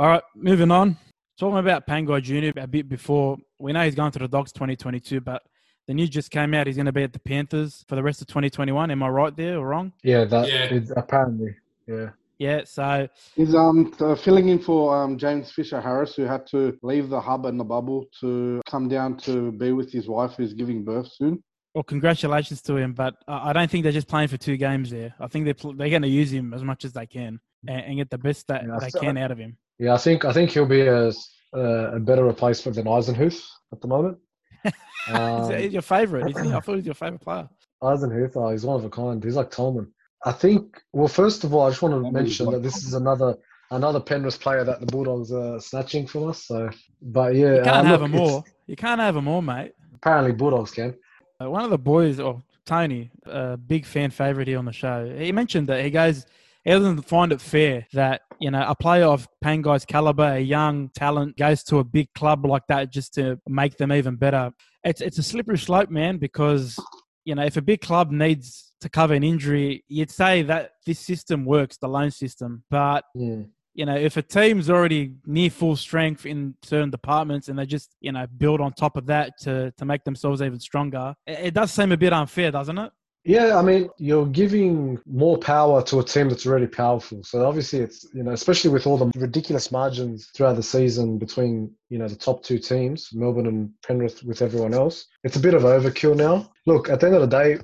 All 0.00 0.06
right, 0.08 0.22
moving 0.34 0.70
on. 0.70 0.96
Talking 1.38 1.58
about 1.58 1.86
Pangai 1.86 2.22
Jr. 2.22 2.58
a 2.58 2.66
bit 2.66 2.88
before, 2.88 3.36
we 3.58 3.70
know 3.74 3.84
he's 3.84 3.94
going 3.94 4.10
to 4.12 4.18
the 4.18 4.28
Dogs 4.28 4.50
2022, 4.50 5.20
but 5.20 5.42
the 5.86 5.92
news 5.92 6.08
just 6.08 6.30
came 6.30 6.54
out 6.54 6.66
he's 6.66 6.76
going 6.76 6.86
to 6.86 6.92
be 6.92 7.02
at 7.02 7.12
the 7.12 7.18
Panthers 7.18 7.84
for 7.86 7.96
the 7.96 8.02
rest 8.02 8.22
of 8.22 8.26
2021. 8.28 8.90
Am 8.90 9.02
I 9.02 9.08
right 9.10 9.36
there 9.36 9.58
or 9.58 9.66
wrong? 9.68 9.92
Yeah, 10.02 10.24
that 10.24 10.48
Yeah. 10.48 10.72
is 10.72 10.90
apparently. 10.96 11.54
Yeah. 11.86 12.12
Yeah, 12.38 12.62
so 12.64 13.06
He's 13.36 13.54
um 13.54 13.92
uh, 14.00 14.14
filling 14.14 14.48
in 14.48 14.58
for 14.58 14.96
um 14.96 15.18
James 15.18 15.52
Fisher 15.52 15.82
Harris, 15.82 16.14
who 16.14 16.22
had 16.22 16.46
to 16.46 16.78
leave 16.82 17.10
the 17.10 17.20
hub 17.20 17.44
and 17.44 17.60
the 17.60 17.64
bubble 17.64 18.06
to 18.20 18.62
come 18.66 18.88
down 18.88 19.18
to 19.18 19.52
be 19.52 19.72
with 19.72 19.92
his 19.92 20.08
wife, 20.08 20.32
who's 20.38 20.54
giving 20.54 20.82
birth 20.82 21.12
soon. 21.12 21.42
well, 21.74 21.84
congratulations 21.84 22.62
to 22.62 22.76
him, 22.78 22.94
but 22.94 23.16
I 23.28 23.50
I 23.50 23.52
don't 23.52 23.70
think 23.70 23.82
they're 23.82 23.92
just 23.92 24.08
playing 24.08 24.28
for 24.28 24.38
two 24.38 24.56
games 24.56 24.88
there. 24.88 25.12
I 25.20 25.26
think 25.26 25.44
they're, 25.44 25.52
pl- 25.52 25.74
they're 25.74 25.90
going 25.90 26.00
to 26.00 26.08
use 26.08 26.32
him 26.32 26.54
as 26.54 26.64
much 26.64 26.86
as 26.86 26.94
they 26.94 27.04
can 27.06 27.38
and, 27.68 27.80
and 27.84 27.96
get 27.98 28.08
the 28.08 28.16
best 28.16 28.46
that 28.48 28.62
Yeah, 28.66 28.78
they 28.80 28.88
so- 28.88 29.00
can 29.00 29.18
out 29.18 29.32
of 29.32 29.36
him. 29.38 29.58
Yeah, 29.80 29.94
I 29.94 29.96
think 29.96 30.24
I 30.26 30.32
think 30.32 30.50
he'll 30.50 30.66
be 30.66 30.82
a, 30.82 31.10
a, 31.54 31.60
a 31.96 32.00
better 32.00 32.24
replacement 32.24 32.76
than 32.76 32.84
Eisenhuth 32.84 33.42
at 33.72 33.80
the 33.80 33.88
moment. 33.88 34.18
Is 34.64 34.72
Um, 35.08 35.50
he 35.56 35.66
your 35.68 35.82
favourite? 35.82 36.30
Is 36.30 36.38
he? 36.40 36.48
I 36.52 36.60
thought 36.60 36.72
he 36.72 36.76
was 36.76 36.86
your 36.86 36.94
favourite 36.94 37.22
player. 37.22 37.48
Eisenhuth, 37.82 38.36
oh, 38.36 38.50
he's 38.50 38.66
one 38.66 38.76
of 38.76 38.84
a 38.84 38.90
kind. 38.90 39.24
He's 39.24 39.36
like 39.36 39.50
Tolman. 39.50 39.90
I 40.26 40.32
think. 40.32 40.82
Well, 40.92 41.08
first 41.08 41.44
of 41.44 41.54
all, 41.54 41.66
I 41.66 41.70
just 41.70 41.80
want 41.80 41.94
to 42.04 42.12
mention 42.12 42.50
that 42.50 42.62
this 42.62 42.84
is 42.84 42.92
another 42.92 43.38
another 43.70 44.00
Penrith 44.00 44.38
player 44.38 44.64
that 44.64 44.80
the 44.80 44.86
Bulldogs 44.86 45.32
are 45.32 45.58
snatching 45.60 46.06
from 46.06 46.28
us. 46.28 46.44
So, 46.44 46.68
but 47.00 47.34
yeah, 47.34 47.54
You 47.56 47.62
can't 47.62 47.68
uh, 47.68 47.84
have 47.84 48.00
look, 48.02 48.10
them 48.10 48.20
all. 48.20 48.44
You 48.66 48.76
can't 48.76 49.00
have 49.00 49.14
them 49.14 49.28
all, 49.28 49.40
mate. 49.40 49.72
Apparently, 49.94 50.32
Bulldogs 50.32 50.72
can. 50.72 50.94
Uh, 51.42 51.48
one 51.50 51.64
of 51.64 51.70
the 51.70 51.78
boys, 51.78 52.20
or 52.20 52.42
Tony, 52.66 53.10
a 53.24 53.56
big 53.56 53.86
fan 53.86 54.10
favorite 54.10 54.46
here 54.48 54.58
on 54.58 54.66
the 54.66 54.72
show, 54.72 55.10
he 55.16 55.32
mentioned 55.32 55.68
that 55.68 55.82
he 55.82 55.90
goes, 55.90 56.26
he 56.64 56.70
doesn't 56.70 57.02
find 57.02 57.32
it 57.32 57.40
fair 57.40 57.86
that 57.92 58.22
you 58.40 58.50
know 58.50 58.64
a 58.66 58.74
player 58.74 59.06
of 59.06 59.28
Pangai's 59.42 59.84
caliber, 59.84 60.34
a 60.34 60.40
young 60.40 60.90
talent, 60.90 61.36
goes 61.36 61.62
to 61.64 61.78
a 61.78 61.84
big 61.84 62.12
club 62.14 62.44
like 62.44 62.66
that 62.68 62.92
just 62.92 63.14
to 63.14 63.38
make 63.48 63.76
them 63.76 63.92
even 63.92 64.16
better. 64.16 64.52
It's 64.84 65.00
it's 65.00 65.18
a 65.18 65.22
slippery 65.22 65.58
slope, 65.58 65.90
man, 65.90 66.18
because 66.18 66.78
you 67.24 67.34
know 67.34 67.44
if 67.44 67.56
a 67.56 67.62
big 67.62 67.80
club 67.80 68.10
needs 68.10 68.72
to 68.80 68.88
cover 68.88 69.14
an 69.14 69.22
injury, 69.22 69.84
you'd 69.88 70.10
say 70.10 70.42
that 70.42 70.72
this 70.86 70.98
system 70.98 71.44
works, 71.44 71.76
the 71.76 71.88
loan 71.88 72.10
system, 72.10 72.64
but 72.70 73.04
Hmm. 73.14 73.42
you 73.74 73.86
know, 73.86 73.94
if 73.96 74.16
a 74.16 74.22
team's 74.22 74.68
already 74.68 75.14
near 75.26 75.48
full 75.48 75.76
strength 75.76 76.26
in 76.26 76.54
certain 76.62 76.90
departments 76.90 77.48
and 77.48 77.58
they 77.58 77.66
just, 77.66 77.94
you 78.00 78.10
know, 78.12 78.26
build 78.36 78.60
on 78.60 78.72
top 78.72 78.96
of 78.96 79.06
that 79.06 79.34
to, 79.40 79.72
to 79.78 79.84
make 79.84 80.02
themselves 80.04 80.42
even 80.42 80.58
stronger, 80.58 81.14
it, 81.26 81.38
it 81.46 81.54
does 81.54 81.72
seem 81.72 81.92
a 81.92 81.96
bit 81.96 82.12
unfair, 82.12 82.50
doesn't 82.50 82.76
it? 82.78 82.90
Yeah, 83.24 83.58
I 83.58 83.62
mean, 83.62 83.90
you're 83.98 84.26
giving 84.26 84.98
more 85.04 85.36
power 85.36 85.82
to 85.82 85.98
a 85.98 86.04
team 86.04 86.30
that's 86.30 86.46
already 86.46 86.66
powerful. 86.66 87.22
So 87.22 87.46
obviously, 87.46 87.80
it's 87.80 88.06
you 88.14 88.22
know, 88.22 88.32
especially 88.32 88.70
with 88.70 88.86
all 88.86 88.96
the 88.96 89.10
ridiculous 89.14 89.70
margins 89.70 90.30
throughout 90.34 90.56
the 90.56 90.62
season 90.62 91.18
between 91.18 91.70
you 91.90 91.98
know 91.98 92.08
the 92.08 92.16
top 92.16 92.42
two 92.42 92.58
teams, 92.58 93.10
Melbourne 93.12 93.46
and 93.46 93.70
Penrith, 93.86 94.22
with 94.22 94.40
everyone 94.40 94.72
else, 94.72 95.06
it's 95.22 95.36
a 95.36 95.40
bit 95.40 95.52
of 95.52 95.62
overkill 95.62 96.16
now. 96.16 96.50
Look, 96.64 96.88
at 96.88 97.00
the 97.00 97.06
end 97.06 97.16
of 97.16 97.20
the 97.20 97.26
day, 97.26 97.58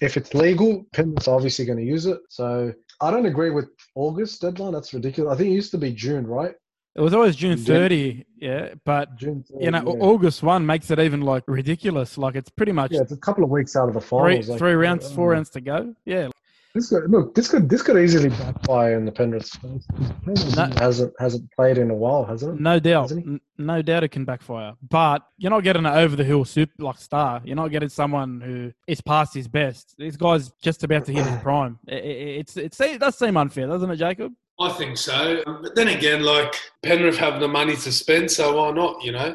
if 0.00 0.16
it's 0.16 0.32
legal, 0.32 0.86
Penrith's 0.94 1.28
obviously 1.28 1.66
going 1.66 1.78
to 1.78 1.84
use 1.84 2.06
it. 2.06 2.18
So 2.30 2.72
I 3.02 3.10
don't 3.10 3.26
agree 3.26 3.50
with 3.50 3.68
August 3.94 4.40
deadline. 4.40 4.72
That's 4.72 4.94
ridiculous. 4.94 5.34
I 5.34 5.36
think 5.36 5.50
it 5.50 5.54
used 5.54 5.72
to 5.72 5.78
be 5.78 5.92
June, 5.92 6.26
right? 6.26 6.54
It 6.94 7.00
was 7.00 7.14
always 7.14 7.36
June 7.36 7.56
June. 7.56 7.64
30, 7.64 8.26
yeah, 8.36 8.74
but, 8.84 9.16
June. 9.16 9.44
you 9.58 9.70
know, 9.70 9.78
yeah. 9.78 10.02
August 10.04 10.42
1 10.42 10.66
makes 10.66 10.90
it 10.90 10.98
even, 10.98 11.22
like, 11.22 11.42
ridiculous. 11.46 12.18
Like, 12.18 12.34
it's 12.36 12.50
pretty 12.50 12.72
much 12.72 12.92
yeah, 12.92 13.00
it's 13.00 13.12
a 13.12 13.16
couple 13.16 13.42
of 13.44 13.50
weeks 13.50 13.74
out 13.76 13.88
of 13.88 13.94
the 13.94 14.00
three, 14.00 14.18
finals. 14.18 14.48
like, 14.50 14.58
three 14.58 14.72
rounds, 14.74 15.06
uh, 15.06 15.14
four 15.14 15.30
rounds 15.30 15.48
to 15.50 15.62
go. 15.62 15.94
Yeah, 16.04 16.28
This 16.74 16.90
could, 16.90 17.10
look, 17.10 17.34
this 17.34 17.48
could 17.48 17.68
this 17.68 17.80
could 17.82 17.96
easily 17.96 18.28
backfire 18.30 18.96
in 18.98 19.04
the 19.06 19.12
Penrith 19.12 19.46
space. 19.46 19.86
Penrith 20.24 20.56
No. 20.56 20.70
hasn't 20.78 21.12
hasn't 21.18 21.50
played 21.52 21.76
in 21.78 21.90
a 21.90 21.94
while, 21.94 22.24
hasn't 22.24 22.56
it? 22.58 22.60
no 22.62 22.78
doubt. 22.78 23.12
N- 23.12 23.40
No 23.58 23.80
doubt 23.82 24.04
it 24.04 24.08
can 24.08 24.24
backfire. 24.24 24.72
But 24.88 25.22
you're 25.38 25.50
not 25.50 25.64
getting 25.64 25.84
an 25.86 25.92
over 25.94 26.16
the 26.16 26.24
hill 26.24 26.44
super 26.46 26.82
like 26.82 26.96
star. 26.98 27.40
You're 27.44 27.56
not 27.56 27.70
getting 27.70 27.88
someone 27.90 28.40
who 28.40 28.72
is 28.86 29.00
past 29.02 29.32
his 29.34 29.48
best. 29.48 29.94
This 29.98 30.16
guy's 30.16 30.50
just 30.62 30.82
about 30.84 31.04
to 31.06 31.12
hit 31.12 31.24
his 31.26 31.40
prime. 31.42 31.78
I- 31.88 31.92
I- 31.92 31.96
it's, 32.40 32.56
it's, 32.56 32.80
it 32.80 33.00
does 33.00 33.16
seem 33.18 33.36
unfair, 33.36 33.66
doesn't 33.66 33.90
it, 33.90 33.96
Jacob? 33.96 34.32
I 34.62 34.72
think 34.72 34.96
so. 34.96 35.42
But 35.62 35.74
then 35.74 35.88
again, 35.88 36.22
like 36.22 36.54
Penrith 36.82 37.18
have 37.18 37.40
the 37.40 37.48
money 37.48 37.76
to 37.76 37.92
spend, 37.92 38.30
so 38.30 38.56
why 38.56 38.70
not? 38.72 39.02
You 39.04 39.12
know, 39.12 39.34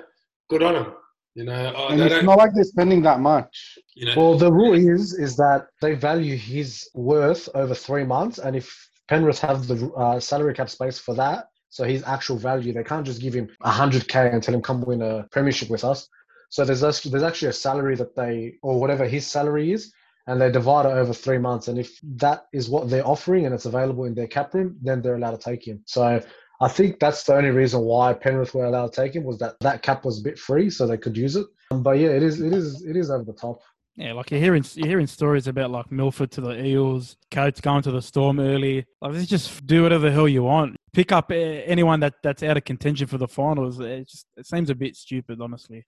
good 0.50 0.64
on 0.64 0.74
them. 0.74 0.94
You 1.36 1.44
know, 1.44 1.54
I, 1.54 1.92
And 1.92 2.00
they 2.00 2.06
it's 2.06 2.16
don't. 2.16 2.26
not 2.26 2.40
like 2.40 2.52
they're 2.56 2.64
spending 2.64 3.02
that 3.04 3.20
much. 3.20 3.78
You 3.96 4.08
know, 4.08 4.14
Well, 4.18 4.38
the 4.38 4.52
rule 4.52 4.74
is 4.74 5.14
is 5.14 5.36
that 5.38 5.68
they 5.82 5.94
value 5.94 6.36
his 6.36 6.90
worth 6.96 7.48
over 7.54 7.76
three 7.76 8.04
months, 8.04 8.40
and 8.40 8.56
if 8.56 8.68
Penrith 9.08 9.40
have 9.40 9.68
the 9.68 9.78
uh, 9.92 10.20
salary 10.20 10.54
cap 10.54 10.70
space 10.70 10.98
for 11.00 11.14
that, 11.16 11.46
so 11.70 11.84
his 11.84 12.04
actual 12.04 12.38
value, 12.38 12.74
they 12.74 12.84
can't 12.84 13.06
just 13.06 13.22
give 13.22 13.34
him 13.34 13.48
hundred 13.62 14.08
k 14.08 14.30
and 14.32 14.42
tell 14.42 14.56
him 14.56 14.62
come 14.62 14.82
win 14.82 15.02
a 15.02 15.28
premiership 15.32 15.70
with 15.70 15.84
us. 15.84 16.08
So 16.50 16.66
there's 16.66 16.82
there's 16.82 17.24
actually 17.30 17.50
a 17.50 17.54
salary 17.54 17.96
that 17.98 18.16
they 18.16 18.56
or 18.64 18.80
whatever 18.80 19.06
his 19.06 19.28
salary 19.28 19.72
is, 19.74 19.94
and 20.28 20.40
they 20.40 20.52
divide 20.52 20.86
it 20.86 20.90
over 20.90 21.14
three 21.14 21.38
months. 21.38 21.70
And 21.70 21.80
if 21.80 22.00
that 22.04 22.46
is 22.54 22.70
what 22.70 22.90
they're 22.90 23.08
offering 23.08 23.46
and 23.46 23.56
it's 23.56 23.66
available 23.66 24.04
in 24.04 24.14
their 24.14 24.28
cap 24.28 24.54
room, 24.54 24.78
then 24.82 25.02
they're 25.02 25.16
allowed 25.16 25.32
to 25.32 25.38
take 25.38 25.66
him. 25.66 25.82
So 25.86 26.22
I 26.60 26.68
think 26.68 27.00
that's 27.00 27.24
the 27.24 27.36
only 27.36 27.50
reason 27.50 27.82
why 27.82 28.14
Penrith 28.14 28.54
were 28.54 28.66
allowed 28.66 28.94
to 28.94 29.02
take 29.02 29.16
him 29.16 29.24
was 29.24 29.38
that 29.40 29.56
that 29.62 29.84
cap 29.84 30.04
was 30.06 30.20
a 30.20 30.24
bit 30.24 30.38
free, 30.38 30.70
so 30.70 30.86
they 30.86 30.98
could 30.98 31.16
use 31.16 31.36
it. 31.36 31.48
Um, 31.72 31.84
but 31.84 32.00
yeah, 32.00 32.10
it 32.10 32.24
is 32.24 32.42
it 32.42 32.54
is 32.54 32.84
it 32.84 32.96
is 32.96 33.10
over 33.10 33.24
the 33.24 33.34
top. 33.34 33.62
Yeah, 33.96 34.14
like 34.14 34.32
you're 34.32 34.40
hearing 34.40 34.64
you're 34.76 34.88
hearing 34.88 35.08
stories 35.08 35.48
about 35.48 35.72
like 35.72 35.92
Milford 35.92 36.32
to 36.32 36.42
the 36.42 36.64
Eels, 36.64 37.18
Coates 37.32 37.62
going 37.62 37.84
to 37.84 37.92
the 37.92 38.02
Storm 38.02 38.40
early. 38.40 38.86
Like 39.02 39.14
just 39.28 39.66
do 39.66 39.84
whatever 39.84 40.08
the 40.08 40.12
hell 40.12 40.28
you 40.28 40.44
want. 40.44 40.76
Pick 40.94 41.12
up 41.12 41.32
eh, 41.32 41.62
anyone 41.66 42.00
that, 42.00 42.16
that's 42.24 42.44
out 42.44 42.58
of 42.58 42.64
contention 42.64 43.08
for 43.08 43.18
the 43.18 43.28
finals. 43.28 43.80
It 43.80 44.08
just 44.08 44.26
it 44.36 44.48
seems 44.48 44.70
a 44.70 44.76
bit 44.76 44.96
stupid, 44.96 45.40
honestly. 45.42 45.86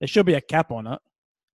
There 0.00 0.08
should 0.08 0.26
be 0.26 0.34
a 0.34 0.40
cap 0.40 0.70
on 0.70 0.86
it, 0.86 0.98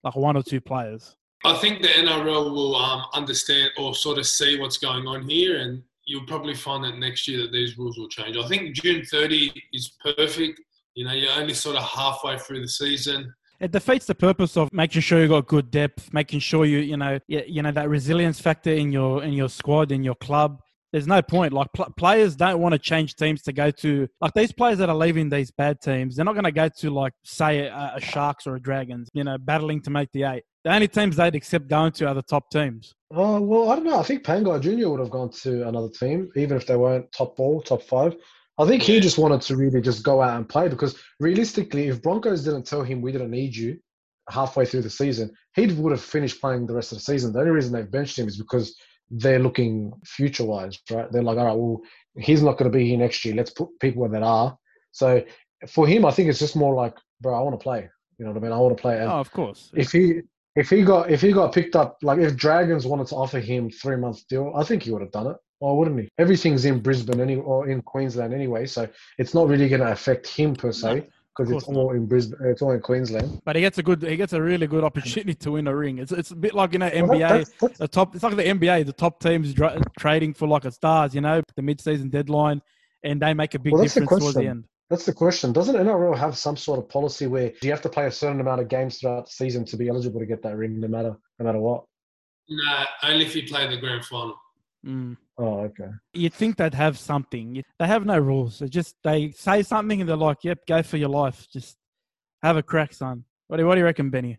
like 0.02 0.16
one 0.16 0.36
or 0.36 0.42
two 0.42 0.60
players. 0.60 1.16
I 1.44 1.54
think 1.54 1.82
the 1.82 1.88
NRL 1.88 2.52
will 2.52 2.76
um, 2.76 3.04
understand 3.14 3.70
or 3.76 3.94
sort 3.94 4.18
of 4.18 4.26
see 4.26 4.60
what's 4.60 4.78
going 4.78 5.06
on 5.06 5.28
here, 5.28 5.58
and 5.58 5.82
you'll 6.04 6.26
probably 6.26 6.54
find 6.54 6.84
that 6.84 6.98
next 6.98 7.26
year 7.26 7.42
that 7.42 7.52
these 7.52 7.78
rules 7.78 7.98
will 7.98 8.08
change. 8.08 8.36
I 8.36 8.46
think 8.46 8.74
June 8.76 9.04
30 9.04 9.52
is 9.72 9.96
perfect. 10.16 10.60
You 10.94 11.04
know, 11.04 11.12
you're 11.12 11.32
only 11.32 11.54
sort 11.54 11.76
of 11.76 11.82
halfway 11.82 12.38
through 12.38 12.60
the 12.60 12.68
season 12.68 13.32
it 13.62 13.70
defeats 13.70 14.06
the 14.06 14.14
purpose 14.14 14.56
of 14.56 14.68
making 14.72 15.02
sure 15.02 15.22
you 15.22 15.28
got 15.28 15.46
good 15.46 15.70
depth, 15.70 16.12
making 16.12 16.40
sure 16.40 16.64
you 16.64 16.78
you 16.78 16.96
know 16.96 17.20
you, 17.28 17.44
you 17.46 17.62
know 17.62 17.70
that 17.70 17.88
resilience 17.88 18.40
factor 18.40 18.72
in 18.72 18.90
your 18.90 19.22
in 19.22 19.32
your 19.32 19.48
squad 19.48 19.92
in 19.92 20.02
your 20.02 20.16
club. 20.16 20.60
There's 20.90 21.06
no 21.06 21.22
point. 21.22 21.52
Like 21.52 21.72
pl- 21.72 21.94
players 21.96 22.34
don't 22.34 22.58
want 22.58 22.72
to 22.72 22.78
change 22.78 23.14
teams 23.14 23.40
to 23.42 23.52
go 23.52 23.70
to 23.70 24.08
like 24.20 24.34
these 24.34 24.52
players 24.52 24.78
that 24.78 24.90
are 24.90 24.96
leaving 24.96 25.30
these 25.30 25.52
bad 25.52 25.80
teams. 25.80 26.16
They're 26.16 26.24
not 26.24 26.34
going 26.34 26.44
to 26.44 26.52
go 26.52 26.68
to 26.68 26.90
like 26.90 27.12
say 27.22 27.60
a, 27.60 27.92
a 27.94 28.00
Sharks 28.00 28.48
or 28.48 28.56
a 28.56 28.60
Dragons. 28.60 29.08
You 29.14 29.22
know, 29.22 29.38
battling 29.38 29.80
to 29.82 29.90
make 29.90 30.10
the 30.12 30.24
eight. 30.24 30.42
The 30.64 30.72
only 30.72 30.88
teams 30.88 31.16
they'd 31.16 31.34
accept 31.34 31.68
going 31.68 31.92
to 31.92 32.06
are 32.06 32.14
the 32.14 32.22
top 32.22 32.50
teams. 32.50 32.94
Oh 33.10 33.40
well, 33.40 33.70
I 33.70 33.74
don't 33.74 33.84
know. 33.84 33.98
I 33.98 34.04
think 34.04 34.22
Pangai 34.22 34.60
Junior 34.60 34.90
would 34.90 35.00
have 35.00 35.10
gone 35.10 35.30
to 35.42 35.66
another 35.68 35.88
team, 35.88 36.30
even 36.36 36.56
if 36.56 36.66
they 36.66 36.76
weren't 36.76 37.10
top 37.12 37.36
four, 37.36 37.62
top 37.62 37.82
five. 37.82 38.14
I 38.58 38.66
think 38.66 38.82
he 38.82 39.00
just 39.00 39.18
wanted 39.18 39.40
to 39.42 39.56
really 39.56 39.80
just 39.80 40.04
go 40.04 40.22
out 40.22 40.36
and 40.36 40.48
play 40.48 40.68
because 40.68 40.98
realistically, 41.18 41.88
if 41.88 42.02
Broncos 42.02 42.44
didn't 42.44 42.66
tell 42.66 42.82
him 42.82 43.00
we 43.00 43.10
didn't 43.10 43.30
need 43.30 43.56
you 43.56 43.78
halfway 44.30 44.64
through 44.64 44.82
the 44.82 44.90
season, 44.90 45.32
he 45.56 45.66
would 45.66 45.90
have 45.92 46.02
finished 46.02 46.40
playing 46.40 46.66
the 46.66 46.74
rest 46.74 46.92
of 46.92 46.98
the 46.98 47.04
season. 47.04 47.32
The 47.32 47.40
only 47.40 47.50
reason 47.50 47.72
they've 47.72 47.90
benched 47.90 48.18
him 48.18 48.28
is 48.28 48.38
because 48.38 48.76
they're 49.10 49.38
looking 49.38 49.92
future 50.04 50.44
wise, 50.44 50.78
right? 50.90 51.10
They're 51.10 51.22
like, 51.22 51.38
all 51.38 51.46
right, 51.46 51.56
well, 51.56 51.80
he's 52.18 52.42
not 52.42 52.56
going 52.56 52.70
to 52.70 52.76
be 52.76 52.86
here 52.88 52.98
next 52.98 53.24
year. 53.24 53.34
Let's 53.34 53.50
put 53.50 53.68
people 53.80 54.02
where 54.02 54.10
they 54.10 54.24
are. 54.24 54.56
So 54.92 55.22
for 55.68 55.86
him, 55.86 56.04
I 56.04 56.10
think 56.10 56.28
it's 56.28 56.38
just 56.38 56.56
more 56.56 56.74
like, 56.74 56.94
bro, 57.20 57.34
I 57.34 57.42
want 57.42 57.58
to 57.58 57.62
play. 57.62 57.88
You 58.18 58.26
know 58.26 58.32
what 58.32 58.40
I 58.40 58.44
mean? 58.44 58.52
I 58.52 58.58
want 58.58 58.76
to 58.76 58.80
play. 58.80 59.00
And 59.00 59.10
oh, 59.10 59.18
of 59.18 59.32
course. 59.32 59.70
If 59.74 59.92
he 59.92 60.20
if 60.54 60.70
he 60.70 60.82
got 60.82 61.10
if 61.10 61.20
he 61.20 61.32
got 61.32 61.52
picked 61.52 61.76
up, 61.76 61.98
like 62.02 62.18
if 62.18 62.36
Dragons 62.36 62.86
wanted 62.86 63.06
to 63.08 63.16
offer 63.16 63.40
him 63.40 63.70
three 63.70 63.96
months 63.96 64.24
deal, 64.24 64.52
I 64.54 64.64
think 64.64 64.82
he 64.82 64.90
would 64.90 65.02
have 65.02 65.12
done 65.12 65.28
it. 65.28 65.36
Why 65.58 65.72
wouldn't 65.72 66.00
he? 66.00 66.08
Everything's 66.18 66.64
in 66.64 66.80
Brisbane 66.80 67.20
any 67.20 67.36
or 67.36 67.68
in 67.68 67.82
Queensland 67.82 68.34
anyway, 68.34 68.66
so 68.66 68.88
it's 69.18 69.32
not 69.32 69.48
really 69.48 69.68
going 69.68 69.80
to 69.80 69.92
affect 69.92 70.26
him 70.26 70.54
per 70.54 70.72
se 70.72 71.06
because 71.36 71.52
it's 71.52 71.64
all 71.64 71.88
not. 71.88 71.96
in 71.96 72.06
Brisbane. 72.06 72.38
It's 72.44 72.62
all 72.62 72.72
in 72.72 72.80
Queensland. 72.80 73.40
But 73.44 73.56
he 73.56 73.62
gets 73.62 73.78
a 73.78 73.82
good, 73.82 74.02
he 74.02 74.16
gets 74.16 74.32
a 74.32 74.42
really 74.42 74.66
good 74.66 74.84
opportunity 74.84 75.34
to 75.34 75.52
win 75.52 75.66
a 75.66 75.74
ring. 75.74 75.98
It's 75.98 76.12
it's 76.12 76.32
a 76.32 76.36
bit 76.36 76.54
like 76.54 76.72
you 76.72 76.80
know 76.80 76.90
NBA. 76.90 77.08
Well, 77.08 77.18
that's, 77.18 77.50
that's, 77.60 77.78
the 77.78 77.88
top, 77.88 78.14
it's 78.14 78.24
like 78.24 78.36
the 78.36 78.42
NBA. 78.42 78.86
The 78.86 78.92
top 78.92 79.20
teams 79.20 79.54
dra- 79.54 79.80
trading 79.98 80.34
for 80.34 80.46
like 80.48 80.64
a 80.64 80.72
stars. 80.72 81.14
You 81.14 81.20
know, 81.20 81.42
the 81.54 81.62
mid-season 81.62 82.10
deadline, 82.10 82.60
and 83.02 83.22
they 83.22 83.32
make 83.32 83.54
a 83.54 83.58
big 83.58 83.72
well, 83.72 83.82
difference 83.82 84.10
the 84.10 84.18
towards 84.18 84.34
the 84.34 84.46
end. 84.46 84.64
That's 84.92 85.06
the 85.06 85.14
question. 85.14 85.54
Doesn't 85.54 85.74
NRL 85.74 86.18
have 86.18 86.36
some 86.36 86.54
sort 86.54 86.78
of 86.78 86.86
policy 86.86 87.26
where 87.26 87.50
you 87.62 87.70
have 87.70 87.80
to 87.80 87.88
play 87.88 88.04
a 88.04 88.10
certain 88.10 88.42
amount 88.42 88.60
of 88.60 88.68
games 88.68 88.98
throughout 88.98 89.24
the 89.24 89.32
season 89.32 89.64
to 89.64 89.78
be 89.78 89.88
eligible 89.88 90.20
to 90.20 90.26
get 90.26 90.42
that 90.42 90.54
ring, 90.54 90.78
no 90.80 90.86
matter 90.86 91.16
no 91.38 91.46
matter 91.46 91.58
what? 91.58 91.84
No, 92.50 92.84
only 93.04 93.24
if 93.24 93.34
you 93.34 93.44
play 93.44 93.66
the 93.66 93.78
grand 93.78 94.04
final. 94.04 94.36
Mm. 94.84 95.16
Oh, 95.38 95.60
okay. 95.60 95.88
You'd 96.12 96.34
think 96.34 96.58
they'd 96.58 96.74
have 96.74 96.98
something. 96.98 97.64
They 97.78 97.86
have 97.86 98.04
no 98.04 98.18
rules. 98.18 98.58
They 98.58 98.68
just 98.68 98.96
they 99.02 99.30
say 99.30 99.62
something 99.62 99.98
and 99.98 100.06
they're 100.06 100.14
like, 100.14 100.44
"Yep, 100.44 100.66
go 100.68 100.82
for 100.82 100.98
your 100.98 101.08
life. 101.08 101.46
Just 101.50 101.78
have 102.42 102.58
a 102.58 102.62
crack, 102.62 102.92
son." 102.92 103.24
What 103.46 103.56
do, 103.56 103.66
what 103.66 103.76
do 103.76 103.78
you 103.78 103.86
reckon, 103.86 104.10
Benny? 104.10 104.36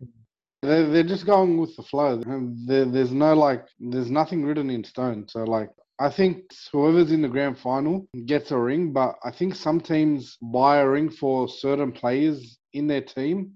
They're, 0.62 0.86
they're 0.86 1.02
just 1.02 1.26
going 1.26 1.58
with 1.58 1.74
the 1.74 1.82
flow. 1.82 2.22
There, 2.64 2.84
there's 2.84 3.10
no 3.10 3.34
like, 3.34 3.66
there's 3.80 4.08
nothing 4.08 4.44
written 4.44 4.70
in 4.70 4.84
stone. 4.84 5.26
So 5.26 5.42
like, 5.42 5.70
I 6.00 6.10
think 6.10 6.52
whoever's 6.72 7.12
in 7.12 7.22
the 7.22 7.28
grand 7.28 7.58
final 7.58 8.06
gets 8.26 8.50
a 8.50 8.58
ring, 8.58 8.92
but 8.92 9.16
I 9.24 9.30
think 9.30 9.54
some 9.54 9.80
teams 9.80 10.36
buy 10.42 10.78
a 10.78 10.88
ring 10.88 11.08
for 11.10 11.48
certain 11.48 11.92
players 11.92 12.58
in 12.72 12.86
their 12.86 13.00
team. 13.02 13.52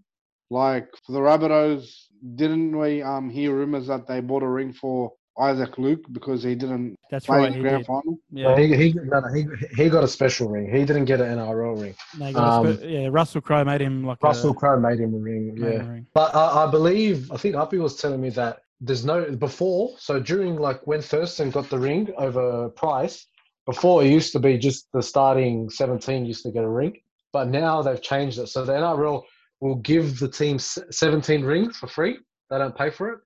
Like 0.50 0.88
for 1.04 1.12
the 1.12 1.18
Rabbitohs, 1.18 2.04
didn't 2.37 2.76
we 2.78 3.02
um 3.02 3.28
hear 3.28 3.54
rumors 3.54 3.87
that 3.88 4.07
they 4.07 4.21
bought 4.21 4.42
a 4.42 4.49
ring 4.49 4.73
for 4.73 5.12
Isaac 5.38 5.78
Luke 5.78 6.04
because 6.12 6.42
he 6.42 6.54
didn't 6.54 6.97
That's 7.11 7.26
play 7.26 7.38
right, 7.38 7.47
in 7.49 7.52
the 7.54 7.61
grand 7.61 7.78
did. 7.78 7.87
final. 7.87 8.18
Yeah, 8.30 8.57
he, 8.57 8.75
he, 8.75 8.92
no, 8.95 9.21
no, 9.21 9.28
he, 9.33 9.47
he 9.76 9.88
got 9.88 10.02
a 10.02 10.09
special 10.09 10.49
ring. 10.49 10.68
He 10.75 10.85
didn't 10.85 11.04
get 11.04 11.21
an 11.21 11.38
NRL 11.38 11.80
ring. 11.80 11.95
No, 12.18 12.40
um, 12.40 12.76
spe- 12.76 12.85
yeah, 12.85 13.09
Russell 13.11 13.40
Crowe 13.40 13.64
made 13.64 13.80
him 13.80 14.04
like 14.04 14.23
Russell 14.23 14.54
Crowe 14.54 14.80
made 14.80 15.00
him 15.00 15.14
a 15.14 15.18
ring. 15.18 15.57
Yeah, 15.57 15.68
a 15.68 15.85
ring. 15.85 16.07
but 16.14 16.35
I, 16.35 16.64
I 16.64 16.71
believe 16.71 17.30
I 17.30 17.37
think 17.37 17.57
Uppy 17.57 17.78
was 17.78 17.97
telling 17.97 18.21
me 18.21 18.30
that 18.30 18.62
there's 18.80 19.04
no 19.04 19.30
before. 19.37 19.94
So 19.99 20.20
during 20.20 20.56
like 20.56 20.87
when 20.87 21.02
Thurston 21.02 21.50
got 21.50 21.68
the 21.70 21.78
ring 21.78 22.12
over 22.16 22.68
Price, 22.70 23.26
before 23.66 24.02
it 24.02 24.11
used 24.11 24.32
to 24.32 24.38
be 24.38 24.58
just 24.58 24.88
the 24.92 25.02
starting 25.02 25.68
17 25.68 26.25
used 26.25 26.42
to 26.44 26.52
get 26.52 26.64
a 26.64 26.68
ring, 26.68 26.97
but 27.32 27.49
now 27.49 27.82
they've 27.82 28.00
changed 28.00 28.38
it. 28.38 28.49
So 28.49 28.64
the 28.64 28.73
NRL 28.73 29.23
will 29.61 29.76
give 29.76 30.18
the 30.18 30.28
team 30.28 30.58
17 30.58 31.44
rings 31.44 31.76
for 31.76 31.87
free. 31.87 32.18
They 32.50 32.58
don't 32.58 32.76
pay 32.76 32.90
for 32.90 33.11
it 33.11 33.18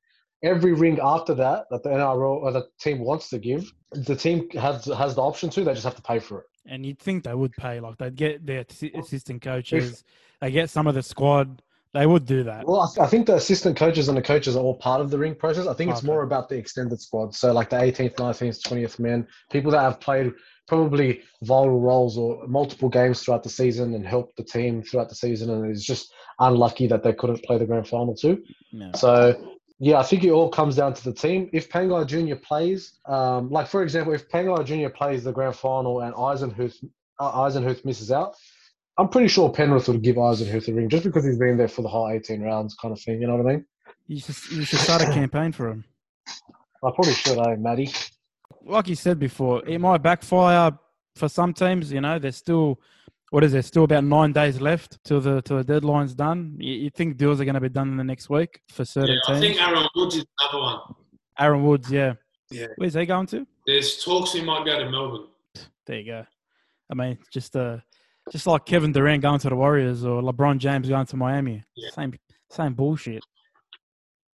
every 0.43 0.73
ring 0.73 0.99
after 1.03 1.35
that 1.35 1.67
that 1.71 1.83
the 1.83 1.91
NRL 1.91 2.43
or 2.43 2.53
the 2.53 2.67
team 2.81 2.99
wants 3.01 3.29
to 3.31 3.39
give, 3.39 3.73
the 3.93 4.17
team 4.17 4.49
has 4.51 4.85
has 4.87 5.15
the 5.15 5.23
option 5.23 5.51
to. 5.51 5.65
They 5.65 5.73
just 5.73 5.85
have 5.85 5.97
to 5.97 6.03
pay 6.03 6.19
for 6.19 6.41
it. 6.41 6.47
And 6.67 6.85
you'd 6.85 6.99
think 6.99 7.25
they 7.25 7.35
would 7.35 7.53
pay. 7.53 7.81
Like 7.81 7.99
they'd 7.99 8.15
get 8.15 8.47
their 8.47 8.65
assistant 8.95 9.43
coaches, 9.43 9.93
if, 9.93 10.03
they 10.41 10.51
get 10.51 10.71
some 10.71 10.87
of 10.87 10.95
the 10.95 11.03
squad. 11.03 11.63
They 11.95 12.07
would 12.07 12.25
do 12.25 12.43
that. 12.45 12.67
Well, 12.67 12.91
I, 12.99 13.07
think 13.07 13.27
the 13.27 13.35
assistant 13.35 13.77
coaches 13.77 14.09
and 14.09 14.17
the 14.17 14.23
coaches 14.23 14.57
are 14.57 14.63
all 14.63 14.77
part 14.77 15.03
of 15.03 15.11
the 15.11 15.19
ring 15.19 15.35
process. 15.35 15.67
I 15.67 15.75
think 15.75 15.91
it's 15.91 16.03
more 16.03 16.23
about 16.23 16.49
the 16.49 16.57
extended 16.57 17.01
squad. 17.03 17.35
So, 17.35 17.53
like 17.53 17.69
the 17.69 17.77
18th, 17.77 18.15
19th, 18.15 18.63
20th 18.63 18.99
men, 18.99 19.27
people 19.51 19.71
that 19.73 19.83
have 19.83 20.01
played 20.01 20.33
probably 20.67 21.21
vital 21.43 21.81
roles 21.81 22.17
or 22.17 22.47
multiple 22.47 22.89
games 22.89 23.21
throughout 23.21 23.43
the 23.43 23.51
season 23.51 23.93
and 23.93 24.07
helped 24.07 24.37
the 24.37 24.45
team 24.45 24.83
throughout 24.83 25.11
the 25.11 25.15
season, 25.15 25.51
and 25.51 25.71
it's 25.71 25.85
just 25.85 26.15
unlucky 26.39 26.87
that 26.87 27.03
they 27.03 27.13
couldn't 27.13 27.45
play 27.45 27.59
the 27.59 27.67
grand 27.67 27.87
final 27.87 28.15
too. 28.15 28.43
So 28.97 29.59
yeah, 29.79 29.99
I 29.99 30.03
think 30.03 30.25
it 30.25 30.31
all 30.31 30.49
comes 30.49 30.77
down 30.77 30.95
to 30.95 31.05
the 31.05 31.13
team. 31.13 31.51
If 31.53 31.69
Pangai 31.69 32.07
Junior 32.07 32.37
plays, 32.37 33.01
um, 33.05 33.51
like 33.51 33.67
for 33.67 33.83
example, 33.83 34.15
if 34.15 34.31
Pangai 34.31 34.65
Junior 34.65 34.89
plays 34.89 35.25
the 35.25 35.33
grand 35.33 35.57
final 35.57 36.01
and 36.01 36.15
Eisenhuth 36.15 36.83
uh, 37.19 37.33
Eisenhuth 37.33 37.85
misses 37.85 38.11
out, 38.11 38.37
I'm 38.99 39.09
pretty 39.09 39.29
sure 39.29 39.51
Penrith 39.51 39.89
would 39.89 40.03
give 40.03 40.17
Eisenhuth 40.17 40.69
a 40.69 40.73
ring 40.73 40.89
just 40.89 41.05
because 41.05 41.25
he's 41.25 41.39
been 41.39 41.57
there 41.57 41.69
for 41.69 41.83
the 41.83 41.89
whole 41.89 42.09
18 42.09 42.43
rounds, 42.43 42.75
kind 42.75 42.93
of 42.93 43.01
thing. 43.01 43.21
You 43.21 43.27
know 43.27 43.37
what 43.37 43.47
I 43.47 43.57
mean? 43.57 43.65
You 44.07 44.21
should, 44.21 44.37
you 44.51 44.65
should 44.65 44.81
start 44.81 45.03
a 45.03 45.07
campaign 45.13 45.53
for 45.53 45.69
him. 45.69 45.85
I 46.85 46.91
probably 46.91 47.15
should, 47.15 47.39
eh, 47.39 47.57
Maddie? 47.57 47.91
Like 48.65 48.89
you 48.89 48.95
said 48.95 49.19
before, 49.19 49.65
it 49.67 49.79
might 49.79 50.03
backfire 50.03 50.73
for 51.17 51.29
some 51.29 51.55
teams. 51.55 51.93
You 51.93 52.01
know, 52.01 52.19
they're 52.19 52.33
still 52.33 52.81
what 53.33 53.43
is 53.45 53.53
there? 53.53 53.63
Still 53.63 53.85
about 53.85 54.05
nine 54.05 54.33
days 54.33 54.61
left 54.61 55.03
till 55.05 55.21
the 55.21 55.41
till 55.41 55.57
the 55.57 55.65
deadline's 55.65 56.15
done. 56.15 56.55
You, 56.59 56.75
you 56.75 56.91
think 56.91 57.17
deals 57.17 57.41
are 57.41 57.47
going 57.47 57.55
to 57.55 57.63
be 57.63 57.71
done 57.71 57.89
in 57.89 57.97
the 57.97 58.05
next 58.05 58.29
week 58.29 58.61
for 58.69 58.85
certain 58.85 59.15
yeah, 59.15 59.21
teams? 59.27 59.39
I 59.39 59.41
think 59.41 59.63
Aaron 59.63 59.89
Woods 59.97 60.17
is 60.17 60.27
another 60.39 60.63
one. 60.63 60.81
Aaron 61.39 61.65
Woods, 61.65 61.91
yeah. 61.91 62.13
Yeah. 62.51 62.67
Where's 62.77 62.93
he 62.93 63.07
going 63.07 63.27
to? 63.29 63.47
There's 63.67 64.05
talks 64.05 64.35
he 64.35 64.43
might 64.43 64.67
go 64.67 64.79
to 64.79 64.91
Melbourne. 64.91 65.29
There 65.87 65.99
you 65.99 66.05
go. 66.05 66.27
I 66.91 66.95
mean, 66.95 67.17
just 67.33 67.57
uh, 67.57 67.79
just 68.31 68.47
like 68.47 68.65
Kevin 68.65 68.93
Durant 68.93 69.23
going 69.23 69.41
to 69.41 69.49
the 69.49 69.57
Warriors 69.57 70.05
or 70.05 70.23
LeBron 70.23 70.59
James 70.59 70.89
going 70.89 71.07
to 71.07 71.17
Miami. 71.17 71.65
Yeah. 71.77 71.91
Same 71.91 72.15
same 72.51 72.75
bullshit. 72.75 73.23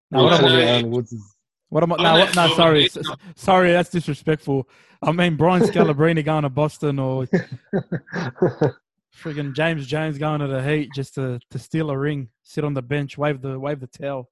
No, 0.09 0.23
what, 0.23 0.43
am, 0.43 0.51
Aaron 0.51 0.89
Woods 0.89 1.11
is 1.11 1.37
what 1.69 1.83
am 1.83 1.93
I? 1.93 1.95
No, 1.97 2.19
what, 2.19 2.35
no, 2.35 2.55
sorry, 2.55 2.89
sorry, 3.35 3.71
that's 3.71 3.89
disrespectful. 3.89 4.69
I 5.01 5.11
mean, 5.11 5.35
Brian 5.35 5.63
Scalabrine 5.63 6.23
going 6.23 6.43
to 6.43 6.49
Boston 6.49 6.97
or 6.97 7.25
Friggin' 9.21 9.53
James 9.53 9.85
Jones 9.85 10.17
going 10.17 10.39
to 10.39 10.47
the 10.47 10.63
Heat 10.63 10.89
just 10.95 11.15
to, 11.15 11.39
to 11.51 11.59
steal 11.59 11.89
a 11.89 11.97
ring, 11.97 12.29
sit 12.43 12.63
on 12.63 12.73
the 12.73 12.81
bench, 12.81 13.17
wave 13.17 13.41
the 13.41 13.59
wave 13.59 13.81
the 13.81 13.87
towel. 13.87 14.29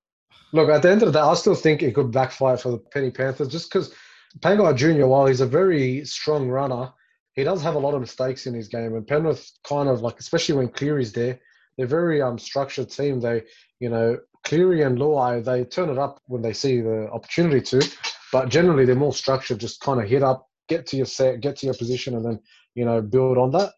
Look, 0.54 0.70
at 0.70 0.82
the 0.82 0.92
end 0.92 1.04
of 1.04 1.12
the 1.12 1.20
day, 1.20 1.26
I 1.26 1.34
still 1.34 1.56
think 1.56 1.84
it 1.84 1.94
could 1.94 2.12
backfire 2.12 2.58
for 2.58 2.72
the 2.72 2.78
Penny 2.78 3.12
Panthers 3.12 3.50
just 3.50 3.70
because 3.70 3.94
Pangai 4.40 4.76
Jr., 4.76 5.06
while 5.06 5.26
he's 5.26 5.42
a 5.42 5.46
very 5.46 6.06
strong 6.06 6.48
runner, 6.48 6.92
he 7.36 7.44
does 7.44 7.62
have 7.62 7.76
a 7.76 7.80
lot 7.80 7.94
of 7.94 8.02
mistakes 8.02 8.48
in 8.48 8.54
his 8.54 8.68
game. 8.68 8.96
And 8.96 9.06
Penrith 9.06 9.52
kind 9.68 9.90
of 9.90 10.02
like, 10.02 10.20
especially 10.20 10.56
when 10.56 10.70
Cleary's 10.70 11.14
there, 11.14 11.40
they're 11.78 11.88
very 11.88 12.22
um 12.22 12.40
structured 12.40 12.90
team. 12.90 13.20
They, 13.20 13.44
you 13.80 13.90
know, 13.90 14.18
Cleary 14.44 14.84
and 14.84 14.98
Luai, 14.98 15.44
they 15.44 15.66
turn 15.66 15.90
it 15.90 15.98
up 15.98 16.22
when 16.28 16.42
they 16.42 16.54
see 16.54 16.82
the 16.82 17.10
opportunity 17.12 17.62
to, 17.62 17.90
but 18.32 18.50
generally 18.50 18.86
they're 18.86 18.96
more 18.96 19.14
structured, 19.14 19.60
just 19.60 19.82
kind 19.82 20.00
of 20.00 20.08
hit 20.08 20.24
up, 20.24 20.48
get 20.70 20.86
to 20.88 20.98
your 20.98 21.08
set, 21.08 21.42
get 21.42 21.58
to 21.58 21.66
your 21.66 21.76
position, 21.76 22.16
and 22.16 22.24
then, 22.24 22.40
you 22.76 22.86
know, 22.86 23.02
build 23.02 23.38
on 23.38 23.52
that 23.52 23.74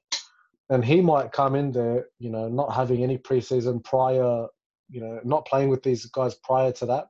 and 0.70 0.84
he 0.84 1.02
might 1.02 1.32
come 1.32 1.56
in 1.56 1.72
there, 1.72 2.08
you 2.20 2.30
know, 2.30 2.48
not 2.48 2.74
having 2.74 3.04
any 3.04 3.18
preseason 3.18 3.84
prior, 3.84 4.48
you 4.90 5.02
know, 5.02 5.20
not 5.24 5.46
playing 5.46 5.70
with 5.70 5.84
these 5.84 6.06
guys 6.08 6.36
prior 6.36 6.72
to 6.74 6.86
that, 6.86 7.08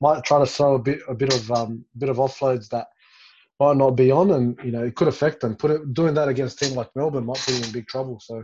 might 0.00 0.24
try 0.24 0.38
to 0.38 0.46
throw 0.46 0.74
a 0.74 0.78
bit 0.78 1.00
a 1.08 1.14
bit 1.14 1.32
of 1.34 1.50
um, 1.52 1.84
bit 1.98 2.08
of 2.08 2.16
offloads 2.16 2.68
that 2.70 2.88
might 3.60 3.76
not 3.76 3.90
be 3.90 4.10
on, 4.10 4.30
and 4.32 4.58
you 4.64 4.72
know 4.72 4.82
it 4.82 4.96
could 4.96 5.06
affect 5.08 5.40
them. 5.40 5.54
Put 5.54 5.70
it 5.70 5.94
doing 5.94 6.14
that 6.14 6.28
against 6.28 6.60
a 6.60 6.64
team 6.64 6.76
like 6.76 6.88
Melbourne 6.96 7.26
might 7.26 7.44
be 7.46 7.54
in 7.56 7.70
big 7.70 7.86
trouble. 7.86 8.18
So 8.18 8.42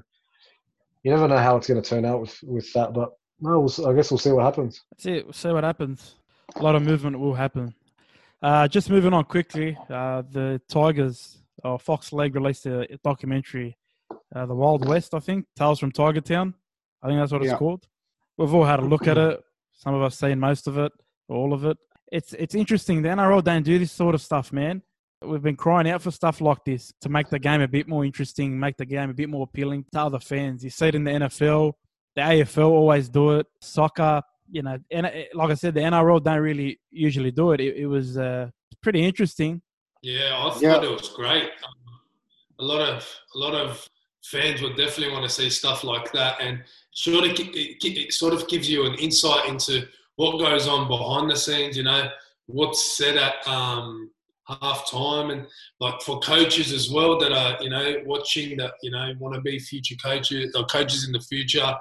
you 1.02 1.10
never 1.10 1.26
know 1.26 1.38
how 1.38 1.56
it's 1.56 1.66
going 1.66 1.82
to 1.82 1.88
turn 1.88 2.04
out 2.04 2.20
with 2.20 2.38
with 2.42 2.72
that. 2.74 2.92
But 2.92 3.10
no, 3.40 3.60
we'll, 3.60 3.88
I 3.88 3.94
guess 3.94 4.10
we'll 4.10 4.18
see 4.18 4.30
what 4.30 4.44
happens. 4.44 4.82
That's 4.92 5.06
it. 5.06 5.24
We'll 5.24 5.32
see 5.32 5.48
what 5.50 5.64
happens. 5.64 6.14
A 6.54 6.62
lot 6.62 6.76
of 6.76 6.82
movement 6.82 7.18
will 7.18 7.34
happen. 7.34 7.74
Uh, 8.42 8.68
just 8.68 8.90
moving 8.90 9.12
on 9.12 9.24
quickly, 9.24 9.76
uh, 9.90 10.22
the 10.30 10.60
Tigers 10.68 11.38
or 11.64 11.78
Fox 11.78 12.12
League 12.12 12.34
released 12.34 12.66
a 12.66 12.86
documentary, 13.02 13.76
uh, 14.34 14.46
The 14.46 14.54
Wild 14.54 14.86
West, 14.86 15.14
I 15.14 15.18
think, 15.20 15.46
Tales 15.56 15.80
from 15.80 15.90
Tiger 15.90 16.20
Town. 16.20 16.54
I 17.02 17.08
think 17.08 17.18
that's 17.18 17.32
what 17.32 17.42
it's 17.42 17.50
Yeah. 17.52 17.56
called. 17.56 17.88
We've 18.36 18.52
all 18.52 18.64
had 18.64 18.78
a 18.80 18.84
look 18.84 19.06
at 19.08 19.16
it. 19.16 19.42
Some 19.72 19.94
of 19.94 20.02
us 20.02 20.18
seen 20.18 20.38
most 20.38 20.66
of 20.68 20.76
it, 20.78 20.92
all 21.28 21.52
of 21.54 21.64
it. 21.64 21.78
It's 22.12 22.34
it's 22.34 22.54
interesting. 22.54 23.02
The 23.02 23.08
NRL 23.08 23.42
don't 23.42 23.62
do 23.64 23.78
this 23.78 23.90
sort 23.92 24.14
of 24.14 24.20
stuff, 24.20 24.52
man. 24.52 24.82
We've 25.22 25.42
been 25.42 25.56
crying 25.56 25.88
out 25.88 26.02
for 26.02 26.10
stuff 26.10 26.40
like 26.40 26.64
this 26.64 26.92
to 27.00 27.08
make 27.08 27.30
the 27.30 27.38
game 27.38 27.62
a 27.62 27.68
bit 27.68 27.88
more 27.88 28.04
interesting, 28.04 28.58
make 28.58 28.76
the 28.76 28.84
game 28.84 29.10
a 29.10 29.14
bit 29.14 29.28
more 29.30 29.44
appealing 29.44 29.86
to 29.92 30.00
other 30.00 30.20
fans. 30.20 30.62
You 30.62 30.70
see 30.70 30.88
it 30.88 30.94
in 30.94 31.04
the 31.04 31.10
NFL, 31.12 31.72
the 32.14 32.22
AFL 32.22 32.68
always 32.68 33.08
do 33.08 33.38
it. 33.38 33.46
Soccer, 33.60 34.22
you 34.50 34.62
know, 34.62 34.78
and 34.90 35.10
like 35.34 35.50
I 35.50 35.54
said, 35.54 35.74
the 35.74 35.80
NRL 35.80 36.22
don't 36.22 36.40
really 36.40 36.78
usually 36.90 37.30
do 37.30 37.52
it. 37.52 37.60
It, 37.60 37.76
it 37.76 37.86
was 37.86 38.18
uh, 38.18 38.50
pretty 38.82 39.04
interesting. 39.04 39.62
Yeah, 40.02 40.36
I 40.38 40.50
thought 40.50 40.62
Yeah. 40.62 40.82
it 40.82 40.90
was 40.90 41.08
great. 41.08 41.44
Um, 41.44 42.00
a 42.58 42.64
lot 42.64 42.88
of 42.88 43.08
a 43.34 43.38
lot 43.38 43.54
of 43.54 43.88
fans 44.24 44.60
would 44.62 44.76
definitely 44.76 45.12
want 45.12 45.24
to 45.24 45.30
see 45.30 45.48
stuff 45.50 45.82
like 45.82 46.12
that, 46.12 46.40
and 46.40 46.62
sort 46.92 47.24
of 47.24 47.30
it, 47.32 47.48
it 47.50 48.12
sort 48.12 48.34
of 48.34 48.46
gives 48.48 48.68
you 48.68 48.86
an 48.86 48.94
insight 48.94 49.48
into 49.48 49.86
what 50.16 50.38
goes 50.38 50.68
on 50.68 50.88
behind 50.88 51.30
the 51.30 51.36
scenes. 51.36 51.76
You 51.76 51.84
know, 51.84 52.08
what's 52.46 52.96
said 52.96 53.16
at 53.16 53.46
um, 53.48 54.10
half 54.48 54.90
time, 54.90 55.30
and 55.30 55.46
like 55.80 56.00
for 56.02 56.18
coaches 56.20 56.72
as 56.72 56.90
well 56.90 57.18
that 57.18 57.32
are 57.32 57.62
you 57.62 57.70
know 57.70 57.96
watching 58.06 58.56
that 58.58 58.72
you 58.82 58.90
know 58.90 59.12
want 59.18 59.34
to 59.34 59.40
be 59.40 59.58
future 59.58 59.96
coaches 59.96 60.54
or 60.56 60.64
coaches 60.66 61.06
in 61.06 61.12
the 61.12 61.20
future. 61.20 61.74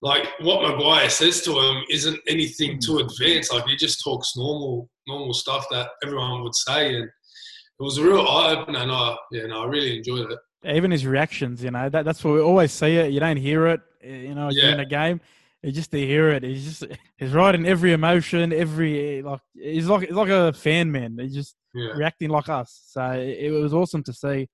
Like 0.00 0.28
what 0.40 0.62
Maguire 0.62 1.10
says 1.10 1.40
to 1.42 1.58
him 1.58 1.82
isn't 1.90 2.20
anything 2.28 2.78
too 2.78 2.98
advanced. 2.98 3.52
Like 3.52 3.64
he 3.66 3.76
just 3.76 4.02
talks 4.04 4.36
normal, 4.36 4.88
normal 5.08 5.34
stuff 5.34 5.66
that 5.72 5.88
everyone 6.04 6.42
would 6.44 6.54
say, 6.54 6.94
and 6.94 7.04
it 7.04 7.82
was 7.82 7.98
a 7.98 8.04
real 8.04 8.20
eye 8.20 8.54
opener. 8.56 8.78
And 8.78 8.92
I, 8.92 9.16
yeah, 9.32 9.46
no, 9.46 9.62
I 9.64 9.66
really 9.66 9.96
enjoyed 9.98 10.30
it. 10.30 10.38
Even 10.64 10.92
his 10.92 11.04
reactions, 11.04 11.64
you 11.64 11.70
know, 11.72 11.88
that, 11.88 12.04
that's 12.04 12.22
what 12.22 12.34
we 12.34 12.40
always 12.40 12.70
see 12.72 12.94
it. 12.96 13.12
You 13.12 13.18
don't 13.20 13.36
hear 13.36 13.66
it, 13.68 13.80
uh, 14.04 14.08
you 14.08 14.34
know, 14.36 14.50
Yeah. 14.52 14.62
during 14.70 14.80
a 14.80 14.86
game. 14.86 15.20
You 15.64 15.72
just 15.72 15.90
to 15.90 15.98
hear 15.98 16.30
it. 16.30 16.44
He's 16.44 16.78
just 16.78 16.92
he's 17.16 17.32
riding 17.32 17.66
every 17.66 17.92
emotion, 17.92 18.52
every 18.52 19.20
like 19.22 19.40
he's 19.54 19.88
like 19.88 20.02
he's 20.06 20.14
like 20.16 20.28
a 20.28 20.52
fan 20.52 20.92
man. 20.92 21.18
He's 21.20 21.34
just 21.34 21.56
Yeah, 21.78 21.92
reacting 21.92 22.30
like 22.30 22.48
us. 22.48 22.80
So 22.88 23.02
it, 23.12 23.38
it 23.46 23.50
was 23.50 23.72
awesome 23.74 24.02
to 24.04 24.12
see. 24.12 24.48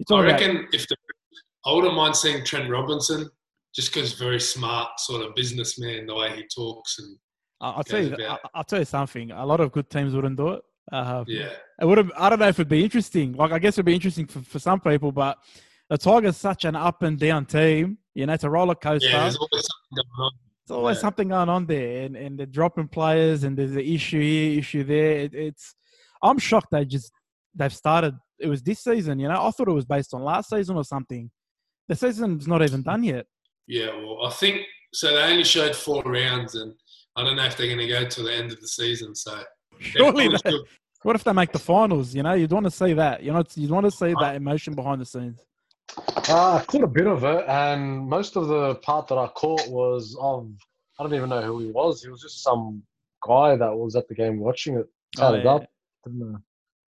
I 0.00 0.04
talk 0.08 0.24
about 0.24 0.40
reckon 0.40 0.68
if 0.72 0.86
the 0.88 0.96
I 1.66 1.72
wouldn't 1.72 1.94
mind 1.94 2.16
seeing 2.16 2.44
Trent 2.44 2.70
Robinson, 2.70 3.28
just 3.74 3.92
because 3.92 4.12
very 4.14 4.40
smart 4.40 4.98
sort 5.00 5.22
of 5.24 5.34
businessman, 5.34 6.06
the 6.06 6.14
way 6.14 6.34
he 6.36 6.44
talks, 6.54 6.98
and 6.98 7.16
I- 7.60 7.70
I'll 7.72 7.84
tell 7.84 8.02
you. 8.02 8.14
About 8.14 8.40
I'll 8.54 8.64
tell 8.64 8.78
you 8.78 8.84
something. 8.84 9.30
A 9.32 9.44
lot 9.44 9.60
of 9.60 9.72
good 9.72 9.90
teams 9.90 10.14
wouldn't 10.14 10.36
do 10.36 10.48
it. 10.50 10.62
Uh, 10.90 11.22
yeah, 11.26 11.50
It 11.80 11.84
would 11.84 11.98
have. 11.98 12.10
I 12.16 12.30
don't 12.30 12.38
know 12.38 12.48
if 12.48 12.58
it'd 12.58 12.68
be 12.68 12.82
interesting. 12.84 13.32
Like 13.34 13.52
I 13.52 13.58
guess 13.58 13.74
it'd 13.74 13.84
be 13.84 13.94
interesting 13.94 14.26
for, 14.26 14.40
for 14.40 14.58
some 14.58 14.80
people, 14.80 15.12
but 15.12 15.36
the 15.90 15.98
Tigers 15.98 16.36
such 16.36 16.64
an 16.64 16.76
up 16.76 17.02
and 17.02 17.18
down 17.18 17.44
team. 17.44 17.98
You 18.14 18.26
know, 18.26 18.32
it's 18.32 18.44
a 18.44 18.50
roller 18.50 18.74
coaster. 18.74 19.08
yeah. 19.08 19.20
There's 19.22 19.36
always 19.36 19.66
something 19.66 19.94
going 19.96 20.06
on. 20.26 20.32
There's 20.66 20.76
always 20.78 20.96
Yeah. 20.96 21.00
something 21.02 21.28
going 21.28 21.48
on 21.50 21.66
there, 21.66 22.04
and, 22.04 22.16
and 22.16 22.38
they're 22.38 22.46
dropping 22.46 22.88
players, 22.88 23.44
and 23.44 23.56
there's 23.58 23.72
an 23.72 23.80
issue 23.80 24.20
here, 24.20 24.58
issue 24.60 24.84
there. 24.84 25.18
It, 25.18 25.34
it's 25.34 25.74
I'm 26.22 26.38
shocked 26.38 26.68
they 26.70 26.84
just 26.84 27.12
they've 27.54 27.74
started. 27.74 28.14
It 28.38 28.48
was 28.48 28.62
this 28.62 28.80
season, 28.80 29.18
you 29.18 29.28
know. 29.28 29.46
I 29.46 29.50
thought 29.50 29.68
it 29.68 29.72
was 29.72 29.84
based 29.84 30.14
on 30.14 30.22
last 30.22 30.50
season 30.50 30.76
or 30.76 30.84
something. 30.84 31.30
The 31.88 31.96
season's 31.96 32.46
not 32.46 32.62
even 32.62 32.82
done 32.82 33.02
yet. 33.02 33.26
Yeah, 33.66 33.94
well, 33.96 34.26
I 34.26 34.30
think 34.30 34.62
so. 34.94 35.14
They 35.14 35.22
only 35.22 35.44
showed 35.44 35.74
four 35.74 36.02
rounds, 36.04 36.54
and 36.54 36.74
I 37.16 37.24
don't 37.24 37.36
know 37.36 37.44
if 37.44 37.56
they're 37.56 37.66
going 37.66 37.78
to 37.78 37.88
go 37.88 38.04
to 38.04 38.22
the 38.22 38.32
end 38.32 38.52
of 38.52 38.60
the 38.60 38.68
season. 38.68 39.14
So 39.14 39.42
Surely, 39.78 40.24
everyone's 40.24 40.42
they, 40.42 40.50
good. 40.50 40.66
what 41.02 41.16
if 41.16 41.24
they 41.24 41.32
make 41.32 41.52
the 41.52 41.58
finals? 41.58 42.14
You 42.14 42.22
know, 42.22 42.34
you'd 42.34 42.52
want 42.52 42.64
to 42.64 42.70
see 42.70 42.92
that. 42.94 43.22
You 43.22 43.32
know, 43.32 43.42
you'd 43.54 43.70
want 43.70 43.86
to 43.86 43.90
see 43.90 44.14
that 44.20 44.36
emotion 44.36 44.74
behind 44.74 45.00
the 45.00 45.06
scenes. 45.06 45.40
Uh, 46.28 46.56
I 46.56 46.64
caught 46.66 46.84
a 46.84 46.88
bit 46.88 47.06
of 47.06 47.24
it, 47.24 47.44
and 47.48 48.06
most 48.08 48.36
of 48.36 48.48
the 48.48 48.76
part 48.76 49.08
that 49.08 49.18
I 49.18 49.26
caught 49.28 49.66
was 49.68 50.16
of 50.20 50.50
I 50.98 51.04
don't 51.04 51.14
even 51.14 51.28
know 51.28 51.42
who 51.42 51.60
he 51.60 51.70
was. 51.70 52.02
He 52.02 52.10
was 52.10 52.22
just 52.22 52.42
some 52.42 52.82
guy 53.26 53.56
that 53.56 53.74
was 53.74 53.94
at 53.94 54.08
the 54.08 54.14
game 54.14 54.40
watching 54.40 54.76
it. 54.78 54.86
Oh, 55.18 55.34
yeah. 55.34 55.50
up. 55.50 55.64
Didn't 56.04 56.18
know, 56.20 56.38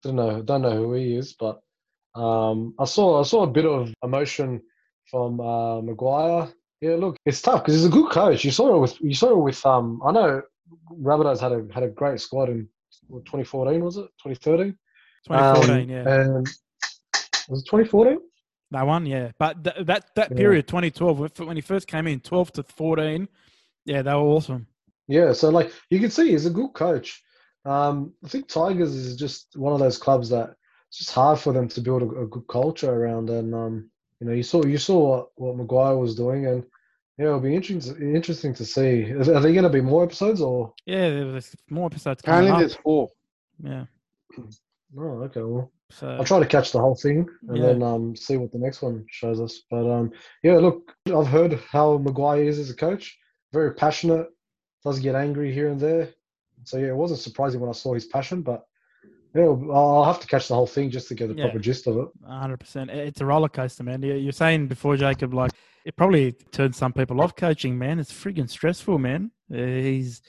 didn't 0.03 0.15
know, 0.17 0.41
don't 0.41 0.61
know 0.61 0.75
who 0.77 0.93
he 0.93 1.15
is, 1.15 1.33
but 1.33 1.59
um, 2.15 2.73
I 2.79 2.85
saw 2.85 3.19
I 3.19 3.23
saw 3.23 3.43
a 3.43 3.47
bit 3.47 3.65
of 3.65 3.93
emotion 4.03 4.61
from 5.09 5.39
uh, 5.39 5.81
Maguire. 5.81 6.49
Yeah, 6.81 6.95
look, 6.95 7.17
it's 7.25 7.41
tough 7.41 7.61
because 7.63 7.75
he's 7.75 7.85
a 7.85 7.89
good 7.89 8.11
coach. 8.11 8.43
You 8.45 8.51
saw 8.51 8.75
it 8.75 8.79
with 8.79 9.01
you 9.01 9.13
saw 9.15 9.31
it 9.31 9.37
with 9.43 9.65
um. 9.65 10.01
I 10.05 10.11
know 10.11 10.41
Rabbitohs 10.93 11.39
had 11.39 11.51
a 11.51 11.65
had 11.73 11.83
a 11.83 11.89
great 11.89 12.19
squad 12.21 12.49
in 12.49 12.67
2014 13.09 13.83
was 13.83 13.97
it 13.97 14.07
2013 14.23 14.77
2014, 15.27 15.83
Um, 15.83 15.89
yeah, 15.89 16.21
and 16.21 16.47
was 17.49 17.61
it 17.61 17.65
2014 17.65 18.19
that 18.71 18.85
one, 18.85 19.07
yeah. 19.07 19.31
But 19.39 19.63
th- 19.63 19.85
that 19.87 20.11
that 20.15 20.29
Yeah. 20.29 20.37
period, 20.37 20.67
2012, 20.67 21.19
when- 21.19 21.47
when 21.47 21.57
he 21.57 21.61
first 21.61 21.87
came 21.87 22.05
in, 22.05 22.19
12 22.19 22.51
to 22.53 22.63
14, 22.63 23.27
yeah, 23.85 24.03
they 24.03 24.11
were 24.13 24.19
awesome. 24.19 24.67
Yeah, 25.07 25.33
so 25.33 25.49
like 25.49 25.71
you 25.89 25.99
can 25.99 26.11
see, 26.11 26.29
he's 26.31 26.45
a 26.45 26.51
good 26.51 26.73
coach. 26.73 27.23
Um, 27.69 28.13
I 28.25 28.27
think 28.29 28.47
Tigers 28.47 28.95
is 28.95 29.15
just 29.15 29.55
one 29.55 29.73
of 29.73 29.79
those 29.79 29.97
clubs 29.97 30.29
that 30.29 30.55
it's 30.87 30.97
just 30.97 31.11
hard 31.11 31.39
for 31.39 31.53
them 31.53 31.67
to 31.69 31.81
build 31.81 32.01
a, 32.01 32.21
a 32.21 32.27
good 32.27 32.47
culture 32.47 32.91
around. 32.91 33.29
And 33.29 33.53
um, 33.53 33.89
you 34.19 34.27
know, 34.27 34.33
you 34.33 34.43
saw 34.43 34.65
you 34.65 34.79
saw 34.79 34.99
what, 35.09 35.29
what 35.35 35.55
Maguire 35.57 35.95
was 35.97 36.15
doing, 36.15 36.47
and 36.47 36.63
yeah, 37.19 37.27
it'll 37.27 37.39
be 37.39 37.55
interesting 37.55 38.15
interesting 38.15 38.53
to 38.55 38.65
see. 38.65 39.01
Is, 39.01 39.29
are 39.29 39.39
there 39.39 39.51
going 39.53 39.63
to 39.63 39.69
be 39.69 39.81
more 39.81 40.03
episodes 40.03 40.41
or? 40.41 40.73
Yeah, 40.85 41.09
there 41.09 41.25
was 41.27 41.55
more 41.69 41.85
episodes 41.85 42.21
coming 42.23 42.49
Apparently, 42.49 42.51
up. 42.53 42.59
there's 42.69 42.81
four. 42.81 43.09
Yeah, 43.63 43.85
Oh, 44.97 45.23
okay. 45.23 45.41
Well, 45.41 45.71
so 45.91 46.07
I'll 46.07 46.23
try 46.25 46.39
to 46.39 46.45
catch 46.45 46.71
the 46.71 46.79
whole 46.79 46.95
thing 46.95 47.27
and 47.47 47.57
Yeah. 47.57 47.63
then 47.67 47.83
um, 47.83 48.15
see 48.15 48.37
what 48.37 48.51
the 48.51 48.57
next 48.57 48.81
one 48.81 49.05
shows 49.11 49.39
us. 49.39 49.61
But 49.69 49.87
um, 49.87 50.11
yeah, 50.43 50.57
look, 50.57 50.95
I've 51.13 51.27
heard 51.27 51.53
how 51.71 51.97
Maguire 51.97 52.43
is 52.43 52.57
as 52.57 52.69
a 52.71 52.75
coach. 52.75 53.17
Very 53.53 53.73
passionate. 53.75 54.27
Does 54.83 54.99
get 54.99 55.13
angry 55.15 55.53
here 55.53 55.69
and 55.69 55.79
there. 55.79 56.09
So 56.65 56.77
yeah, 56.77 56.87
it 56.87 56.95
wasn't 56.95 57.19
surprising 57.19 57.59
when 57.61 57.69
I 57.69 57.73
saw 57.73 57.93
his 57.93 58.05
passion, 58.05 58.41
but 58.41 58.63
yeah, 59.35 59.43
I'll 59.43 59.71
I'll 59.71 60.03
have 60.05 60.19
to 60.19 60.27
catch 60.27 60.47
the 60.47 60.55
whole 60.55 60.67
thing 60.67 60.89
just 60.89 61.07
to 61.09 61.15
get 61.15 61.27
the 61.29 61.35
Yeah. 61.35 61.45
proper 61.45 61.59
gist 61.59 61.87
of 61.87 61.97
it. 61.97 62.07
hundred 62.27 62.59
percent. 62.59 62.89
It's 62.89 63.21
a 63.21 63.25
roller 63.25 63.49
coaster, 63.49 63.83
man. 63.83 64.01
You- 64.01 64.15
You're 64.15 64.31
saying 64.31 64.67
before, 64.67 64.97
Jacob, 64.97 65.33
like 65.33 65.51
it 65.85 65.95
probably 65.95 66.33
turned 66.51 66.75
some 66.75 66.93
people 66.93 67.21
off 67.21 67.35
coaching, 67.35 67.77
man. 67.77 67.99
It's 67.99 68.11
freaking 68.11 68.49
stressful, 68.49 68.99
man. 68.99 69.31
Uh, 69.51 69.57
He's 69.57 70.21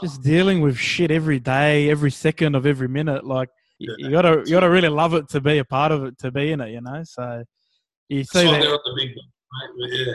just 0.00 0.22
dealing 0.22 0.60
with 0.60 0.76
shit 0.76 1.10
every 1.10 1.40
day, 1.40 1.88
every 1.90 2.10
second 2.10 2.54
of 2.54 2.66
every 2.66 2.88
minute. 2.88 3.24
Like 3.24 3.48
you, 3.78 3.94
Yeah. 3.98 4.06
you 4.06 4.12
gotta, 4.12 4.42
you 4.44 4.50
gotta 4.50 4.70
really 4.70 4.88
love 4.88 5.14
it 5.14 5.28
to 5.30 5.40
be 5.40 5.58
a 5.58 5.64
part 5.64 5.92
of 5.92 6.04
it, 6.04 6.18
to 6.18 6.30
be 6.30 6.52
in 6.52 6.60
it. 6.60 6.70
You 6.70 6.80
know, 6.80 7.02
so 7.04 7.42
you 8.08 8.18
That's 8.18 8.30
see 8.32 8.44
that 8.44 8.60
the 8.60 8.92
big 8.96 9.08
mate, 9.08 9.70
but 9.80 9.90
yeah. 9.98 10.14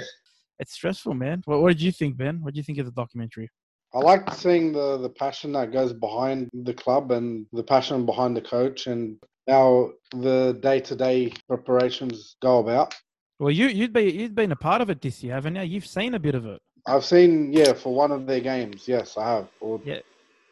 it's 0.59 0.73
stressful, 0.73 1.13
man. 1.13 1.41
What, 1.45 1.61
what 1.61 1.69
did 1.69 1.81
you 1.81 1.91
think, 1.91 2.17
Ben? 2.17 2.41
What 2.41 2.53
did 2.53 2.57
you 2.57 2.63
think 2.63 2.77
of 2.79 2.85
the 2.85 2.91
documentary? 2.91 3.49
I 3.97 3.99
like 4.01 4.31
seeing 4.35 4.73
the 4.73 4.97
the 4.97 5.09
passion 5.09 5.51
that 5.53 5.71
goes 5.71 5.91
behind 5.91 6.49
the 6.53 6.73
club 6.73 7.11
and 7.11 7.47
the 7.51 7.63
passion 7.63 8.05
behind 8.05 8.37
the 8.37 8.41
coach 8.41 8.85
and 8.85 9.17
how 9.47 9.93
the 10.11 10.59
day 10.61 10.79
to 10.81 10.95
day 10.95 11.33
preparations 11.47 12.35
go 12.39 12.59
about. 12.59 12.93
Well, 13.39 13.49
you 13.49 13.65
you'd 13.67 13.93
be 13.93 14.03
you've 14.03 14.35
been 14.35 14.51
a 14.51 14.55
part 14.55 14.81
of 14.81 14.91
it 14.91 15.01
this 15.01 15.23
year, 15.23 15.33
haven't 15.33 15.55
you? 15.55 15.63
You've 15.63 15.87
seen 15.87 16.13
a 16.13 16.19
bit 16.19 16.35
of 16.35 16.45
it. 16.45 16.61
I've 16.85 17.05
seen, 17.05 17.51
yeah, 17.51 17.73
for 17.73 17.93
one 17.93 18.11
of 18.11 18.27
their 18.27 18.39
games. 18.39 18.87
Yes, 18.87 19.17
I 19.17 19.27
have. 19.29 19.47
Or, 19.59 19.81
Yeah. 19.83 19.99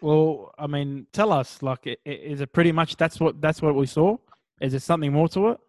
Well, 0.02 0.54
I 0.58 0.68
mean, 0.68 1.08
tell 1.14 1.32
us, 1.32 1.64
like, 1.64 1.88
is 2.06 2.42
it 2.42 2.52
pretty 2.52 2.72
much 2.72 2.98
that's 2.98 3.20
what 3.20 3.40
that's 3.42 3.62
what 3.62 3.76
we 3.76 3.86
saw? 3.86 4.18
Is 4.60 4.72
there 4.74 4.80
something 4.80 5.14
more 5.14 5.30
to 5.30 5.50
it? 5.50 5.60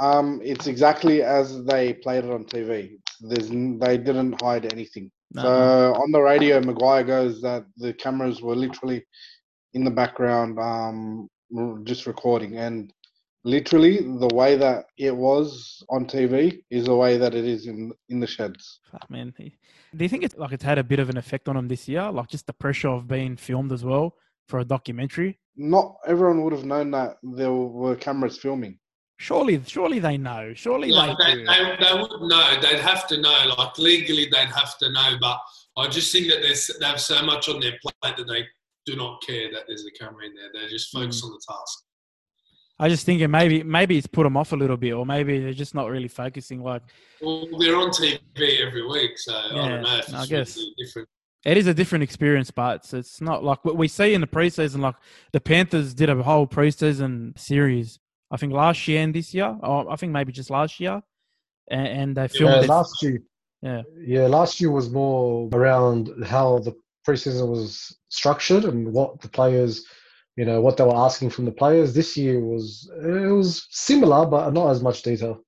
Um, 0.00 0.40
it's 0.42 0.68
exactly 0.68 1.22
as 1.22 1.64
they 1.64 1.94
played 1.94 2.24
it 2.24 2.30
on 2.30 2.44
TV. 2.44 2.98
There's 3.20 3.48
they 3.50 3.98
didn't 3.98 4.40
hide 4.40 4.72
anything. 4.72 5.10
No. 5.32 5.42
So 5.42 5.94
on 5.94 6.10
the 6.12 6.20
radio, 6.20 6.60
Maguire 6.60 7.04
goes 7.04 7.40
that 7.42 7.64
the 7.76 7.92
cameras 7.92 8.42
were 8.42 8.56
literally 8.56 9.04
in 9.74 9.84
the 9.84 9.90
background, 9.90 10.58
um, 10.58 11.28
just 11.84 12.06
recording, 12.06 12.56
and 12.56 12.92
literally 13.44 13.98
the 13.98 14.34
way 14.34 14.56
that 14.56 14.86
it 14.98 15.16
was 15.16 15.82
on 15.88 16.04
TV 16.04 16.62
is 16.70 16.84
the 16.86 16.96
way 16.96 17.16
that 17.16 17.34
it 17.34 17.44
is 17.44 17.66
in 17.66 17.92
in 18.08 18.20
the 18.20 18.26
sheds. 18.26 18.80
Fuck, 18.90 19.08
man. 19.08 19.32
Do 19.38 20.04
you 20.04 20.08
think 20.08 20.24
it's 20.24 20.36
like 20.36 20.52
it's 20.52 20.64
had 20.64 20.78
a 20.78 20.84
bit 20.84 20.98
of 20.98 21.10
an 21.10 21.16
effect 21.16 21.48
on 21.48 21.56
him 21.56 21.68
this 21.68 21.88
year? 21.88 22.10
Like 22.10 22.28
just 22.28 22.46
the 22.46 22.52
pressure 22.52 22.88
of 22.88 23.06
being 23.06 23.36
filmed 23.36 23.72
as 23.72 23.84
well 23.84 24.16
for 24.50 24.58
a 24.58 24.64
documentary? 24.64 25.38
Not 25.56 25.94
everyone 26.06 26.42
would 26.42 26.52
have 26.52 26.64
known 26.64 26.90
that 26.90 27.16
there 27.22 27.52
were 27.52 27.94
cameras 27.94 28.36
filming. 28.36 28.78
Surely, 29.20 29.60
surely 29.66 29.98
they 29.98 30.16
know. 30.16 30.54
Surely 30.54 30.90
Like, 30.90 31.14
they 31.18 31.34
they, 31.34 31.44
they, 31.44 31.76
they 31.78 32.00
would 32.00 32.22
know. 32.22 32.58
They'd 32.62 32.80
have 32.80 33.06
to 33.08 33.20
know. 33.20 33.54
Like 33.58 33.76
legally, 33.76 34.24
they'd 34.32 34.48
have 34.48 34.78
to 34.78 34.90
know. 34.90 35.16
But 35.20 35.38
I 35.76 35.88
just 35.88 36.10
think 36.10 36.28
that 36.28 36.40
they 36.40 36.86
have 36.86 36.98
so 36.98 37.22
much 37.22 37.46
on 37.50 37.60
their 37.60 37.74
plate 37.82 38.16
that 38.16 38.26
they 38.26 38.46
do 38.86 38.96
not 38.96 39.20
care 39.20 39.52
that 39.52 39.64
there's 39.68 39.84
a 39.84 39.90
camera 39.90 40.24
in 40.24 40.34
there. 40.34 40.48
They're 40.54 40.70
just 40.70 40.94
Mm. 40.94 41.00
on 41.02 41.30
the 41.32 41.40
task. 41.46 41.84
I 42.78 42.88
just 42.88 43.04
thinking 43.04 43.30
maybe 43.30 43.62
maybe 43.62 43.98
it's 43.98 44.06
put 44.06 44.22
them 44.22 44.38
off 44.38 44.52
a 44.52 44.56
little 44.56 44.78
bit, 44.78 44.92
or 44.92 45.04
maybe 45.04 45.38
they're 45.38 45.52
just 45.52 45.74
not 45.74 45.90
really 45.90 46.08
focusing. 46.08 46.62
Like 46.62 46.80
Well, 47.20 47.46
they're 47.58 47.76
on 47.76 47.90
TV 47.90 48.18
every 48.66 48.88
week, 48.88 49.18
so 49.18 49.34
I 49.36 49.48
don't 49.54 49.82
know 49.82 50.00
I 50.18 50.24
guess. 50.24 50.56
really 50.56 50.74
different. 50.78 51.08
it 51.44 51.58
is 51.58 51.66
a 51.66 51.74
different 51.74 52.04
experience, 52.04 52.50
but 52.50 52.76
it's, 52.76 52.94
it's 52.94 53.20
not 53.20 53.44
like 53.44 53.66
what 53.66 53.76
we 53.76 53.86
see 53.86 54.14
in 54.14 54.22
the 54.22 54.26
preseason. 54.26 54.80
Like 54.80 54.94
the 55.32 55.40
Panthers 55.42 55.92
did 55.92 56.08
a 56.08 56.22
whole 56.22 56.46
preseason 56.46 57.38
series. 57.38 57.98
I 58.30 58.36
think 58.36 58.52
last 58.52 58.86
year 58.86 59.02
and 59.02 59.14
this 59.14 59.34
year. 59.34 59.56
Or 59.62 59.90
I 59.90 59.96
think 59.96 60.12
maybe 60.12 60.32
just 60.32 60.50
last 60.50 60.80
year, 60.80 61.02
and, 61.70 61.86
and 61.86 62.16
they 62.16 62.28
filmed 62.28 62.62
Yeah, 62.62 62.68
last 62.68 63.02
year. 63.02 63.22
Yeah. 63.62 63.82
Yeah, 63.98 64.26
last 64.26 64.60
year 64.60 64.70
was 64.70 64.90
more 64.90 65.48
around 65.52 66.10
how 66.24 66.60
the 66.60 66.74
preseason 67.06 67.48
was 67.48 67.96
structured 68.08 68.64
and 68.64 68.92
what 68.92 69.20
the 69.20 69.28
players, 69.28 69.84
you 70.36 70.44
know, 70.44 70.60
what 70.60 70.76
they 70.76 70.84
were 70.84 70.96
asking 70.96 71.30
from 71.30 71.44
the 71.44 71.52
players. 71.52 71.94
This 71.94 72.16
year 72.16 72.40
was 72.40 72.90
it 73.02 73.32
was 73.32 73.66
similar, 73.70 74.26
but 74.26 74.52
not 74.52 74.70
as 74.70 74.82
much 74.82 75.02
detail. 75.02 75.42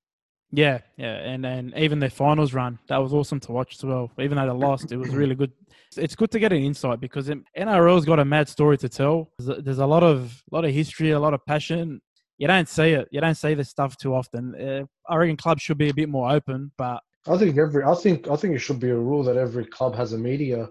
Yeah, 0.54 0.80
yeah, 0.98 1.14
and 1.14 1.46
and 1.46 1.72
even 1.78 1.98
their 1.98 2.10
finals 2.10 2.52
run 2.52 2.78
that 2.88 2.98
was 2.98 3.14
awesome 3.14 3.40
to 3.40 3.52
watch 3.52 3.76
as 3.76 3.84
well. 3.84 4.10
Even 4.18 4.36
though 4.36 4.46
they 4.46 4.52
lost, 4.52 4.92
it 4.92 4.98
was 4.98 5.14
really 5.14 5.34
good. 5.34 5.52
It's 5.96 6.14
good 6.14 6.30
to 6.32 6.38
get 6.38 6.52
an 6.52 6.62
insight 6.62 7.00
because 7.00 7.30
NRL's 7.56 8.04
got 8.04 8.18
a 8.18 8.24
mad 8.24 8.50
story 8.50 8.76
to 8.78 8.88
tell. 8.88 9.30
There's 9.38 9.58
a, 9.58 9.62
there's 9.62 9.78
a 9.78 9.86
lot 9.86 10.02
of 10.02 10.42
lot 10.50 10.66
of 10.66 10.72
history, 10.72 11.10
a 11.12 11.20
lot 11.20 11.32
of 11.32 11.44
passion. 11.46 12.02
You 12.42 12.48
don't 12.48 12.68
see 12.68 12.90
it. 12.90 13.06
You 13.12 13.20
don't 13.20 13.36
see 13.36 13.54
this 13.54 13.68
stuff 13.68 13.96
too 13.96 14.16
often. 14.16 14.56
Uh, 14.56 14.82
I 15.08 15.14
reckon 15.14 15.36
clubs 15.36 15.62
should 15.62 15.78
be 15.78 15.90
a 15.90 15.94
bit 15.94 16.08
more 16.08 16.28
open, 16.28 16.72
but 16.76 17.00
I 17.28 17.38
think 17.38 17.56
every 17.56 17.84
I 17.84 17.94
think 17.94 18.26
I 18.26 18.34
think 18.34 18.56
it 18.56 18.58
should 18.58 18.80
be 18.80 18.90
a 18.90 18.96
rule 18.96 19.22
that 19.22 19.36
every 19.36 19.64
club 19.64 19.94
has 19.94 20.12
a 20.12 20.18
media 20.18 20.68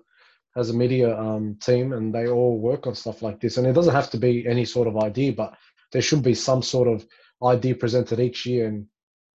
has 0.54 0.70
a 0.70 0.74
media 0.74 1.18
um, 1.18 1.58
team 1.62 1.94
and 1.94 2.14
they 2.14 2.28
all 2.28 2.60
work 2.60 2.88
on 2.88 2.94
stuff 2.94 3.22
like 3.22 3.40
this. 3.40 3.56
And 3.56 3.66
it 3.66 3.72
doesn't 3.72 3.94
have 3.94 4.10
to 4.10 4.18
be 4.18 4.46
any 4.46 4.66
sort 4.66 4.90
of 4.90 4.98
ID, 4.98 5.32
but 5.32 5.56
there 5.94 6.02
should 6.02 6.24
be 6.24 6.34
some 6.34 6.62
sort 6.62 6.90
of 6.90 7.08
ID 7.42 7.76
presented 7.76 8.20
each 8.20 8.46
year 8.46 8.68
and 8.68 8.86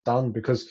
done 0.05 0.31
because 0.31 0.68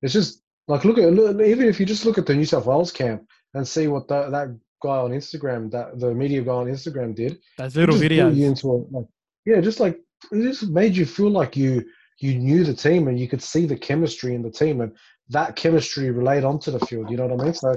it's 0.00 0.14
just 0.14 0.42
like 0.66 0.86
look 0.86 0.96
at 0.96 1.12
look, 1.12 1.38
even 1.42 1.66
if 1.66 1.78
you 1.78 1.84
just 1.84 2.06
look 2.06 2.16
at 2.16 2.24
the 2.24 2.34
New 2.34 2.46
South 2.46 2.64
Wales 2.64 2.90
camp 2.90 3.26
and 3.52 3.68
see 3.68 3.86
what 3.86 4.08
that 4.08 4.30
that 4.30 4.48
guy 4.82 4.96
on 4.96 5.10
Instagram 5.10 5.70
that 5.72 6.00
the 6.00 6.14
media 6.14 6.40
guy 6.40 6.52
on 6.52 6.68
Instagram 6.68 7.14
did. 7.14 7.38
those 7.58 7.76
it 7.76 7.80
little 7.80 7.98
just 7.98 8.08
brought 8.08 8.32
you 8.32 8.50
videos. 8.50 8.90
like, 8.90 9.06
yeah, 9.44 9.60
just 9.60 9.78
like 9.78 10.00
it 10.30 10.42
just 10.42 10.68
made 10.70 10.96
you 10.96 11.06
feel 11.06 11.30
like 11.30 11.56
you 11.56 11.84
you 12.18 12.36
knew 12.38 12.62
the 12.64 12.74
team 12.74 13.08
and 13.08 13.18
you 13.18 13.28
could 13.28 13.42
see 13.42 13.66
the 13.66 13.76
chemistry 13.76 14.34
in 14.34 14.42
the 14.42 14.50
team 14.50 14.80
and 14.80 14.92
that 15.28 15.56
chemistry 15.56 16.10
relayed 16.10 16.44
onto 16.44 16.70
the 16.70 16.78
field. 16.86 17.10
You 17.10 17.16
know 17.16 17.26
what 17.26 17.40
I 17.40 17.44
mean? 17.44 17.54
So 17.54 17.74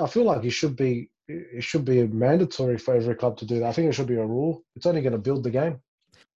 I 0.00 0.06
feel 0.06 0.24
like 0.24 0.44
it 0.44 0.50
should 0.50 0.76
be 0.76 1.10
it 1.26 1.62
should 1.64 1.84
be 1.84 2.00
a 2.00 2.06
mandatory 2.06 2.78
for 2.78 2.94
every 2.94 3.14
club 3.14 3.36
to 3.38 3.44
do 3.46 3.58
that. 3.58 3.66
I 3.66 3.72
think 3.72 3.88
it 3.88 3.94
should 3.94 4.06
be 4.06 4.14
a 4.16 4.24
rule. 4.24 4.62
It's 4.76 4.86
only 4.86 5.00
going 5.02 5.12
to 5.12 5.18
build 5.18 5.42
the 5.42 5.50
game. 5.50 5.80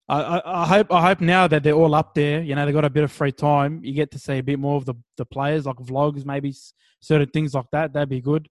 I, 0.08 0.42
I, 0.44 0.66
hope 0.66 0.92
I 0.92 1.00
hope 1.00 1.20
now 1.22 1.46
that 1.46 1.62
they're 1.62 1.72
all 1.72 1.94
up 1.94 2.14
there, 2.14 2.42
you 2.42 2.54
know, 2.54 2.66
they've 2.66 2.74
got 2.74 2.84
a 2.84 2.90
bit 2.90 3.04
of 3.04 3.10
free 3.12 3.32
time. 3.32 3.80
You 3.82 3.94
get 3.94 4.10
to 4.10 4.18
see 4.18 4.34
a 4.38 4.42
bit 4.42 4.58
more 4.58 4.76
of 4.76 4.84
the, 4.84 4.94
the 5.16 5.24
players, 5.24 5.64
like 5.64 5.76
vlogs, 5.76 6.26
maybe 6.26 6.54
certain 7.00 7.28
things 7.30 7.54
like 7.54 7.70
that. 7.72 7.94
That'd 7.94 8.10
be 8.10 8.20
good. 8.20 8.48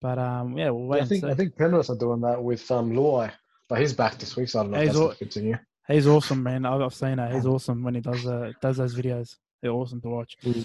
But 0.00 0.18
um, 0.18 0.56
yeah, 0.56 0.70
we'll 0.70 0.86
wait 0.86 0.98
I 0.98 1.00
and 1.00 1.08
think 1.08 1.24
see. 1.24 1.30
I 1.30 1.34
think 1.34 1.56
Penrith 1.56 1.90
are 1.90 1.96
doing 1.96 2.20
that 2.20 2.40
with 2.40 2.70
um 2.70 2.92
Luai, 2.92 3.32
but 3.68 3.80
he's 3.80 3.94
back 3.94 4.18
this 4.18 4.36
week, 4.36 4.48
so 4.48 4.60
I 4.60 4.62
don't 4.62 4.72
know 4.72 4.78
He's 4.78 4.88
if 4.88 4.92
that's 4.92 5.00
all- 5.00 5.06
going 5.06 5.16
to 5.16 5.24
continue. 5.24 5.58
He's 5.88 6.06
awesome, 6.06 6.42
man. 6.42 6.64
I've 6.64 6.80
I've 6.80 6.94
seen 6.94 7.18
it. 7.18 7.34
He's 7.34 7.46
awesome 7.46 7.82
when 7.82 7.94
he 7.94 8.00
does 8.00 8.26
uh, 8.26 8.52
does 8.60 8.78
those 8.78 8.94
videos. 8.94 9.36
They're 9.60 9.72
awesome 9.72 10.00
to 10.02 10.08
watch. 10.08 10.36
Mm. 10.42 10.64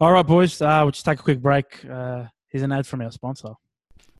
All 0.00 0.12
right, 0.12 0.26
boys. 0.26 0.60
Uh, 0.60 0.80
we'll 0.82 0.92
just 0.92 1.04
take 1.04 1.20
a 1.20 1.22
quick 1.22 1.40
break. 1.40 1.84
Uh, 1.84 2.24
here's 2.48 2.62
an 2.62 2.72
ad 2.72 2.86
from 2.86 3.00
our 3.02 3.10
sponsor. 3.10 3.54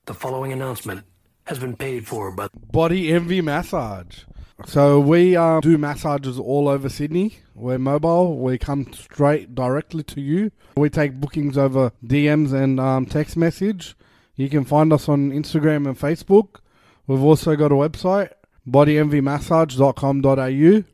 The 0.07 0.15
following 0.15 0.53
announcement 0.53 1.05
has 1.45 1.59
been 1.59 1.77
paid 1.77 2.07
for 2.07 2.31
by 2.33 2.49
Body 2.55 3.13
Envy 3.13 3.41
Massage. 3.41 4.25
So 4.67 5.01
we 5.01 5.37
um, 5.37 5.61
do 5.61 5.79
massages 5.79 6.39
all 6.39 6.69
over 6.69 6.89
Sydney. 6.89 7.39
We're 7.55 7.79
mobile. 7.79 8.39
We 8.39 8.59
come 8.59 8.93
straight 8.93 9.55
directly 9.55 10.03
to 10.05 10.21
you. 10.21 10.53
We 10.77 10.91
take 10.91 11.15
bookings 11.15 11.57
over 11.57 11.93
DMs 12.05 12.53
and 12.53 12.79
um, 12.79 13.07
text 13.07 13.37
message. 13.37 13.97
You 14.37 14.49
can 14.49 14.65
find 14.65 14.93
us 14.93 15.09
on 15.09 15.31
Instagram 15.31 15.87
and 15.87 15.99
Facebook. 15.99 16.61
We've 17.07 17.23
also 17.23 17.57
got 17.57 17.73
a 17.73 17.75
website, 17.75 18.33
bodyenvymassage.com.au. 18.69 20.85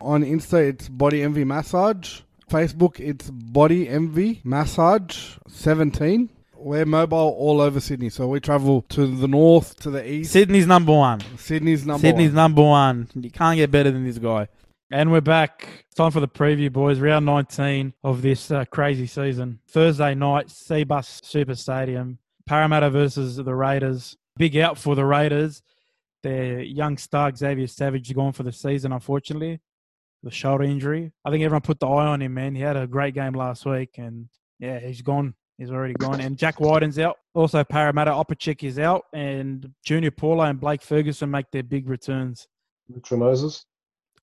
On 0.00 0.22
Insta, 0.22 0.68
it's 0.68 0.88
Body 0.88 1.22
Envy 1.22 1.44
Massage. 1.44 2.20
Facebook, 2.50 3.00
it's 3.00 3.30
Body 3.30 3.88
Envy 3.88 4.40
Massage 4.44 5.36
17. 5.48 6.30
We're 6.58 6.86
mobile 6.86 7.34
all 7.38 7.60
over 7.60 7.80
Sydney, 7.80 8.08
so 8.10 8.26
we 8.28 8.40
travel 8.40 8.82
to 8.90 9.06
the 9.06 9.28
north, 9.28 9.76
to 9.80 9.90
the 9.90 10.08
east. 10.08 10.32
Sydney's 10.32 10.66
number 10.66 10.92
one. 10.92 11.20
Sydney's 11.38 11.86
number 11.86 12.06
Sydney's 12.06 12.30
one. 12.30 12.34
number 12.34 12.62
one. 12.62 13.08
You 13.14 13.30
can't 13.30 13.56
get 13.56 13.70
better 13.70 13.90
than 13.90 14.04
this 14.04 14.18
guy. 14.18 14.48
And 14.90 15.10
we're 15.10 15.20
back. 15.20 15.84
It's 15.86 15.96
time 15.96 16.12
for 16.12 16.20
the 16.20 16.28
preview, 16.28 16.72
boys. 16.72 17.00
Round 17.00 17.26
19 17.26 17.92
of 18.04 18.22
this 18.22 18.50
uh, 18.50 18.64
crazy 18.66 19.06
season. 19.06 19.58
Thursday 19.68 20.14
night, 20.14 20.46
Cbus 20.46 21.24
Super 21.24 21.56
Stadium. 21.56 22.18
Parramatta 22.46 22.90
versus 22.90 23.36
the 23.36 23.54
Raiders. 23.54 24.16
Big 24.36 24.56
out 24.56 24.78
for 24.78 24.94
the 24.94 25.04
Raiders. 25.04 25.62
Their 26.26 26.60
young 26.62 26.98
star, 26.98 27.32
Xavier 27.34 27.68
Savage, 27.68 28.08
is 28.10 28.12
gone 28.12 28.32
for 28.32 28.42
the 28.42 28.50
season, 28.50 28.90
unfortunately. 28.92 29.60
The 30.24 30.30
shoulder 30.32 30.64
injury. 30.64 31.12
I 31.24 31.30
think 31.30 31.44
everyone 31.44 31.60
put 31.62 31.78
the 31.78 31.86
eye 31.86 32.06
on 32.06 32.20
him, 32.20 32.34
man. 32.34 32.56
He 32.56 32.62
had 32.62 32.76
a 32.76 32.84
great 32.88 33.14
game 33.14 33.32
last 33.34 33.64
week, 33.64 33.90
and 33.98 34.28
yeah, 34.58 34.80
he's 34.80 35.02
gone. 35.02 35.34
He's 35.56 35.70
already 35.70 35.94
gone. 35.94 36.20
And 36.20 36.36
Jack 36.36 36.58
Wighton's 36.58 36.98
out. 36.98 37.16
Also, 37.32 37.62
Parramatta 37.62 38.10
Opacic 38.10 38.64
is 38.64 38.80
out, 38.80 39.04
and 39.12 39.70
Junior 39.84 40.10
Paulo 40.10 40.42
and 40.42 40.58
Blake 40.60 40.82
Ferguson 40.82 41.30
make 41.30 41.46
their 41.52 41.62
big 41.62 41.88
returns. 41.88 42.48
Mitchell 42.88 43.18
Moses. 43.18 43.64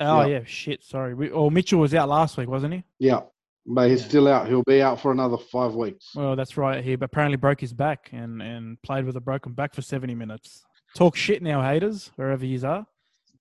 Oh 0.02 0.22
Yeah. 0.26 0.40
yeah, 0.40 0.44
shit. 0.46 0.84
Sorry. 0.84 1.14
We, 1.14 1.32
oh, 1.32 1.50
Mitchell 1.50 1.80
was 1.80 1.94
out 1.94 2.10
last 2.10 2.36
week, 2.38 2.50
wasn't 2.50 2.74
he? 2.74 2.84
Yeah, 3.00 3.22
but 3.66 3.90
he's 3.90 4.02
Yeah. 4.02 4.08
still 4.10 4.28
out. 4.28 4.48
He'll 4.50 4.64
be 4.64 4.82
out 4.82 5.00
for 5.00 5.14
another 5.14 5.38
five 5.38 5.74
weeks. 5.74 6.12
Well, 6.16 6.36
that's 6.36 6.58
right. 6.58 6.84
He 6.84 6.94
apparently 6.94 7.38
broke 7.38 7.62
his 7.62 7.72
back 7.74 8.10
and 8.12 8.42
and 8.42 8.82
played 8.82 9.06
with 9.06 9.16
a 9.16 9.22
broken 9.22 9.54
back 9.54 9.74
for 9.74 9.82
seventy 9.82 10.16
minutes. 10.16 10.66
Talk 10.96 11.16
shit 11.16 11.42
now, 11.42 11.62
haters, 11.62 12.12
wherever 12.16 12.46
you 12.46 12.66
are. 12.68 12.86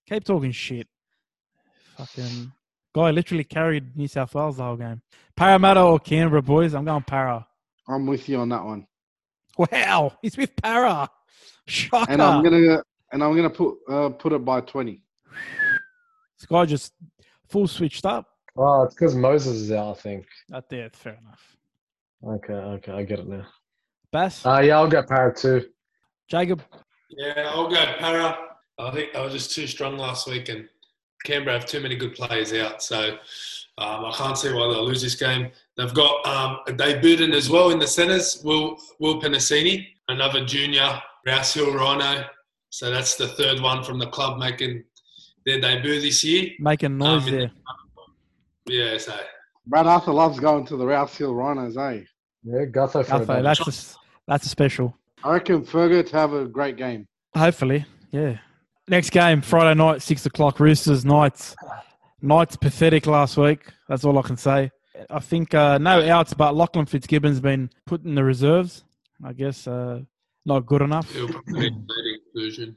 Keep 0.09 0.23
talking 0.25 0.51
shit. 0.51 0.87
Fucking 1.97 2.51
guy 2.93 3.11
literally 3.11 3.43
carried 3.43 3.95
New 3.95 4.07
South 4.07 4.33
Wales 4.33 4.57
the 4.57 4.63
whole 4.63 4.75
game. 4.75 5.01
Parramatta 5.35 5.81
or 5.81 5.99
Canberra, 5.99 6.41
boys? 6.41 6.73
I'm 6.73 6.85
going 6.85 7.03
Para. 7.03 7.45
I'm 7.87 8.07
with 8.07 8.27
you 8.27 8.39
on 8.39 8.49
that 8.49 8.63
one. 8.63 8.87
Wow, 9.57 10.13
he's 10.21 10.35
with 10.35 10.55
Para. 10.55 11.09
Shocker. 11.67 12.11
And 12.11 12.21
I'm 12.21 12.43
gonna 12.43 12.81
and 13.11 13.23
I'm 13.23 13.35
gonna 13.35 13.49
put 13.49 13.75
uh, 13.87 14.09
put 14.09 14.33
it 14.33 14.43
by 14.43 14.61
twenty. 14.61 15.03
This 16.39 16.47
guy 16.47 16.65
just 16.65 16.93
full 17.49 17.67
switched 17.67 18.05
up. 18.05 18.25
Oh, 18.57 18.83
it's 18.83 18.95
because 18.95 19.15
Moses 19.15 19.55
is 19.57 19.71
out. 19.71 19.97
I 19.97 19.99
think. 20.01 20.25
Out 20.53 20.69
there, 20.69 20.89
fair 20.91 21.19
enough. 21.21 21.57
Okay, 22.25 22.53
okay, 22.53 22.91
I 22.91 23.03
get 23.03 23.19
it 23.19 23.27
now. 23.27 23.45
Bass, 24.11 24.45
Uh, 24.45 24.61
yeah, 24.63 24.77
I'll 24.77 24.87
go 24.87 25.03
Parrot 25.03 25.37
too. 25.37 25.65
Jacob. 26.27 26.61
Yeah, 27.17 27.51
I'll 27.53 27.67
go 27.69 27.75
Para. 27.99 28.37
I 28.79 28.91
think 28.91 29.13
they 29.13 29.19
were 29.21 29.29
just 29.29 29.53
too 29.53 29.67
strong 29.67 29.97
last 29.97 30.27
week, 30.27 30.49
and 30.49 30.67
Canberra 31.25 31.59
have 31.59 31.65
too 31.67 31.79
many 31.79 31.95
good 31.95 32.13
players 32.15 32.51
out. 32.53 32.81
So 32.81 33.11
um, 33.77 34.05
I 34.05 34.13
can't 34.15 34.37
see 34.37 34.49
why 34.51 34.67
they'll 34.67 34.85
lose 34.85 35.01
this 35.01 35.15
game. 35.15 35.51
They've 35.77 35.93
got 35.93 36.25
um, 36.27 36.59
a 36.67 36.73
debutant 36.73 37.33
as 37.33 37.49
well 37.49 37.69
in 37.71 37.79
the 37.79 37.87
centres, 37.87 38.41
Will 38.43 38.77
Will 38.99 39.21
Penisini, 39.21 39.87
another 40.07 40.43
junior, 40.45 40.99
Rouse 41.25 41.53
Hill 41.53 41.73
Rhino. 41.73 42.25
So 42.69 42.89
that's 42.89 43.15
the 43.15 43.27
third 43.29 43.61
one 43.61 43.83
from 43.83 43.99
the 43.99 44.07
club 44.07 44.39
making 44.39 44.83
their 45.45 45.59
debut 45.61 46.01
this 46.01 46.23
year. 46.23 46.49
Making 46.59 46.97
noise 46.97 47.23
Um, 47.23 47.27
in 47.29 47.33
the- 47.33 47.39
there. 47.39 47.51
Yeah, 48.93 48.97
so 48.97 49.13
Brad 49.67 49.85
Arthur 49.87 50.11
loves 50.13 50.39
going 50.39 50.65
to 50.67 50.77
the 50.77 50.85
Rouse 50.85 51.15
Hill 51.17 51.33
Rhinos, 51.35 51.77
eh? 51.77 52.01
Yeah, 52.43 52.65
Gutho 52.65 52.91
for 52.91 53.03
Gutho, 53.03 53.27
double. 53.27 53.43
that's 53.43 53.59
a, 53.59 53.67
s- 53.67 53.97
that's 54.27 54.45
a 54.45 54.49
special. 54.49 54.97
I 55.23 55.31
reckon 55.33 55.63
Fergo 55.65 56.05
to 56.05 56.15
have 56.17 56.33
a 56.33 56.45
great 56.45 56.75
game. 56.77 57.07
Hopefully, 57.35 57.85
yeah. 58.11 58.37
Next 58.87 59.11
game, 59.11 59.41
Friday 59.41 59.73
night, 59.77 60.01
six 60.01 60.25
o'clock. 60.25 60.59
Roosters, 60.59 61.05
Knights. 61.05 61.55
Knights 62.21 62.55
pathetic 62.55 63.05
last 63.07 63.37
week. 63.37 63.65
That's 63.87 64.03
all 64.05 64.17
I 64.17 64.21
can 64.21 64.37
say. 64.37 64.71
I 65.09 65.19
think 65.19 65.53
uh, 65.53 65.77
no 65.77 66.07
outs, 66.09 66.33
but 66.33 66.55
Lachlan 66.55 66.85
Fitzgibbon's 66.85 67.39
been 67.39 67.69
put 67.85 68.03
in 68.05 68.15
the 68.15 68.23
reserves. 68.23 68.83
I 69.23 69.33
guess 69.33 69.67
uh, 69.67 70.01
not 70.45 70.65
good 70.65 70.81
enough. 70.81 71.13
it'll 71.15 71.29
probably 71.29 71.69
be 71.69 71.75
a 71.75 71.79
late 71.79 72.19
inclusion. 72.27 72.75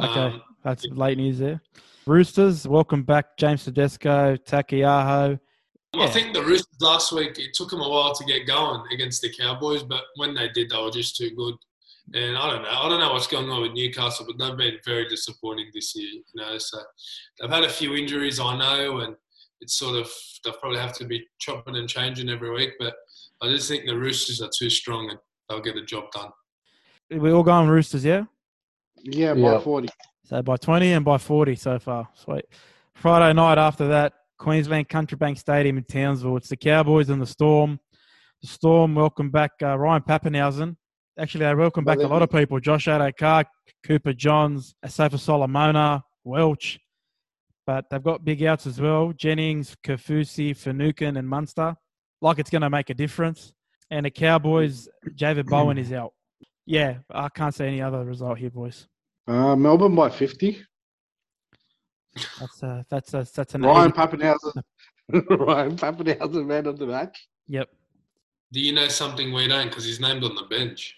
Okay, 0.00 0.20
Um, 0.20 0.42
that's 0.64 0.86
late 0.86 1.18
news 1.18 1.38
there. 1.38 1.60
Roosters, 2.06 2.66
welcome 2.66 3.02
back, 3.02 3.36
James 3.36 3.64
Tedesco, 3.64 4.36
Taukeiaho. 4.36 5.38
I 5.94 6.06
think 6.08 6.32
the 6.32 6.42
Roosters 6.42 6.80
last 6.80 7.12
week, 7.12 7.38
it 7.38 7.52
took 7.54 7.70
them 7.70 7.80
a 7.80 7.88
while 7.88 8.14
to 8.14 8.24
get 8.24 8.46
going 8.46 8.82
against 8.92 9.20
the 9.22 9.30
Cowboys, 9.32 9.82
but 9.82 10.04
when 10.16 10.34
they 10.34 10.48
did, 10.48 10.70
they 10.70 10.82
were 10.82 10.90
just 10.90 11.16
too 11.16 11.30
good. 11.36 11.54
And 12.14 12.36
I 12.36 12.50
don't 12.50 12.62
know. 12.62 12.68
I 12.70 12.88
don't 12.88 13.00
know 13.00 13.12
what's 13.12 13.26
going 13.26 13.48
on 13.48 13.62
with 13.62 13.72
Newcastle, 13.72 14.26
but 14.26 14.38
they've 14.38 14.56
been 14.56 14.78
very 14.84 15.08
disappointing 15.08 15.70
this 15.72 15.94
year. 15.94 16.10
You 16.12 16.22
know, 16.42 16.58
so 16.58 16.78
they've 17.40 17.50
had 17.50 17.64
a 17.64 17.68
few 17.68 17.94
injuries, 17.94 18.40
I 18.40 18.56
know, 18.56 18.98
and 19.00 19.14
it's 19.60 19.78
sort 19.78 19.96
of 19.96 20.10
they'll 20.44 20.54
probably 20.54 20.78
have 20.78 20.92
to 20.94 21.04
be 21.04 21.24
chopping 21.40 21.76
and 21.76 21.88
changing 21.88 22.28
every 22.28 22.50
week. 22.50 22.72
But 22.78 22.94
I 23.40 23.48
just 23.48 23.68
think 23.68 23.86
the 23.86 23.96
Roosters 23.96 24.42
are 24.42 24.50
too 24.56 24.68
strong 24.68 25.10
and 25.10 25.18
they'll 25.48 25.60
get 25.60 25.74
the 25.74 25.82
job 25.82 26.04
done. 26.12 26.30
We 27.10 27.30
all 27.32 27.42
going 27.42 27.68
Roosters, 27.68 28.04
yeah? 28.04 28.24
Yeah, 28.96 29.34
by 29.34 29.40
Yeah. 29.40 29.60
40. 29.60 29.88
So 30.24 30.42
by 30.42 30.56
20 30.56 30.92
and 30.92 31.04
by 31.04 31.18
40 31.18 31.56
so 31.56 31.78
far. 31.78 32.08
Sweet. 32.14 32.44
Friday 32.94 33.32
night 33.34 33.58
after 33.58 33.88
that, 33.88 34.12
Queensland 34.38 34.88
Country 34.88 35.16
Bank 35.16 35.38
Stadium 35.38 35.78
in 35.78 35.84
Townsville. 35.84 36.36
It's 36.36 36.48
the 36.48 36.56
Cowboys 36.56 37.10
and 37.10 37.20
the 37.20 37.26
Storm. 37.26 37.78
The 38.40 38.48
Storm 38.48 38.94
welcome 38.94 39.30
back 39.30 39.52
uh, 39.62 39.78
Ryan 39.78 40.02
Papenhuyzen. 40.02 40.76
Actually, 41.18 41.44
I 41.44 41.52
welcome 41.52 41.84
back 41.84 41.98
a 41.98 42.06
lot 42.06 42.22
of 42.22 42.30
people. 42.30 42.58
Josh 42.58 42.86
Addo-Carr, 42.86 43.44
Cooper 43.84 44.14
Johns, 44.14 44.74
Asofa-Solomona, 44.82 46.02
Welch. 46.24 46.80
But 47.66 47.84
they've 47.90 48.02
got 48.02 48.24
big 48.24 48.42
outs 48.44 48.66
as 48.66 48.80
well. 48.80 49.12
Jennings, 49.12 49.76
Kaufusi, 49.84 50.56
Finucane, 50.56 51.18
and 51.18 51.28
Munster. 51.28 51.76
Like 52.22 52.38
it's 52.38 52.48
going 52.48 52.62
to 52.62 52.70
make 52.70 52.88
a 52.88 52.94
difference. 52.94 53.52
And 53.90 54.06
the 54.06 54.10
Cowboys, 54.10 54.88
David 55.14 55.46
Bowen 55.46 55.76
is 55.76 55.92
out. 55.92 56.14
Yeah, 56.64 56.98
I 57.10 57.28
can't 57.28 57.54
say 57.54 57.66
any 57.66 57.82
other 57.82 58.04
result 58.04 58.38
here, 58.38 58.50
boys. 58.50 58.88
Uh, 59.28 59.54
Melbourne 59.54 59.94
by 59.94 60.08
50. 60.08 60.64
That's 62.40 62.62
a, 62.62 62.86
that's 62.88 63.12
a, 63.12 63.26
that's 63.34 63.54
an 63.54 63.62
Ryan 63.62 63.90
80 63.90 63.98
Papenhuyzen. 63.98 64.62
Ryan 65.46 65.76
Papenhuyzen, 65.76 66.46
man 66.46 66.66
of 66.66 66.78
the 66.78 66.86
match. 66.86 67.28
Yep. 67.48 67.68
Do 68.52 68.60
you 68.60 68.72
know 68.72 68.88
something 68.88 69.32
we 69.32 69.46
don't? 69.46 69.68
Because 69.68 69.84
he's 69.84 70.00
named 70.00 70.24
on 70.24 70.34
the 70.34 70.44
bench. 70.44 70.96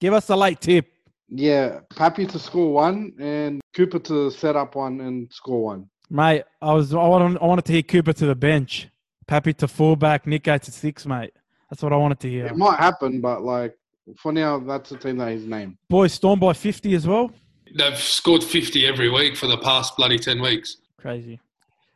Give 0.00 0.12
us 0.12 0.28
a 0.30 0.36
late 0.36 0.60
tip. 0.60 0.86
Yeah, 1.28 1.80
Pappy 1.96 2.26
to 2.26 2.38
score 2.38 2.72
one 2.72 3.12
and 3.18 3.60
Cooper 3.74 3.98
to 4.00 4.30
set 4.30 4.56
up 4.56 4.74
one 4.76 5.00
and 5.00 5.32
score 5.32 5.64
one. 5.64 5.88
Mate, 6.08 6.44
I 6.62 6.72
was 6.72 6.94
I 6.94 6.98
wanted, 6.98 7.38
I 7.40 7.44
wanted 7.46 7.64
to 7.64 7.72
hear 7.72 7.82
Cooper 7.82 8.12
to 8.12 8.26
the 8.26 8.34
bench, 8.34 8.88
Pappy 9.26 9.52
to 9.54 9.66
fullback, 9.66 10.26
Nico 10.26 10.56
to 10.56 10.70
six, 10.70 11.04
mate. 11.04 11.32
That's 11.68 11.82
what 11.82 11.92
I 11.92 11.96
wanted 11.96 12.20
to 12.20 12.30
hear. 12.30 12.46
It 12.46 12.56
might 12.56 12.78
happen, 12.78 13.20
but 13.20 13.42
like 13.42 13.76
for 14.18 14.32
now, 14.32 14.58
that's 14.60 14.90
the 14.90 14.98
team 14.98 15.16
that 15.18 15.32
he's 15.32 15.46
named. 15.46 15.76
Boys, 15.88 16.12
Storm 16.12 16.38
by 16.38 16.52
50 16.52 16.94
as 16.94 17.06
well. 17.06 17.32
They've 17.76 17.98
scored 17.98 18.44
50 18.44 18.86
every 18.86 19.10
week 19.10 19.36
for 19.36 19.48
the 19.48 19.58
past 19.58 19.96
bloody 19.96 20.18
10 20.18 20.40
weeks. 20.40 20.76
Crazy. 20.98 21.40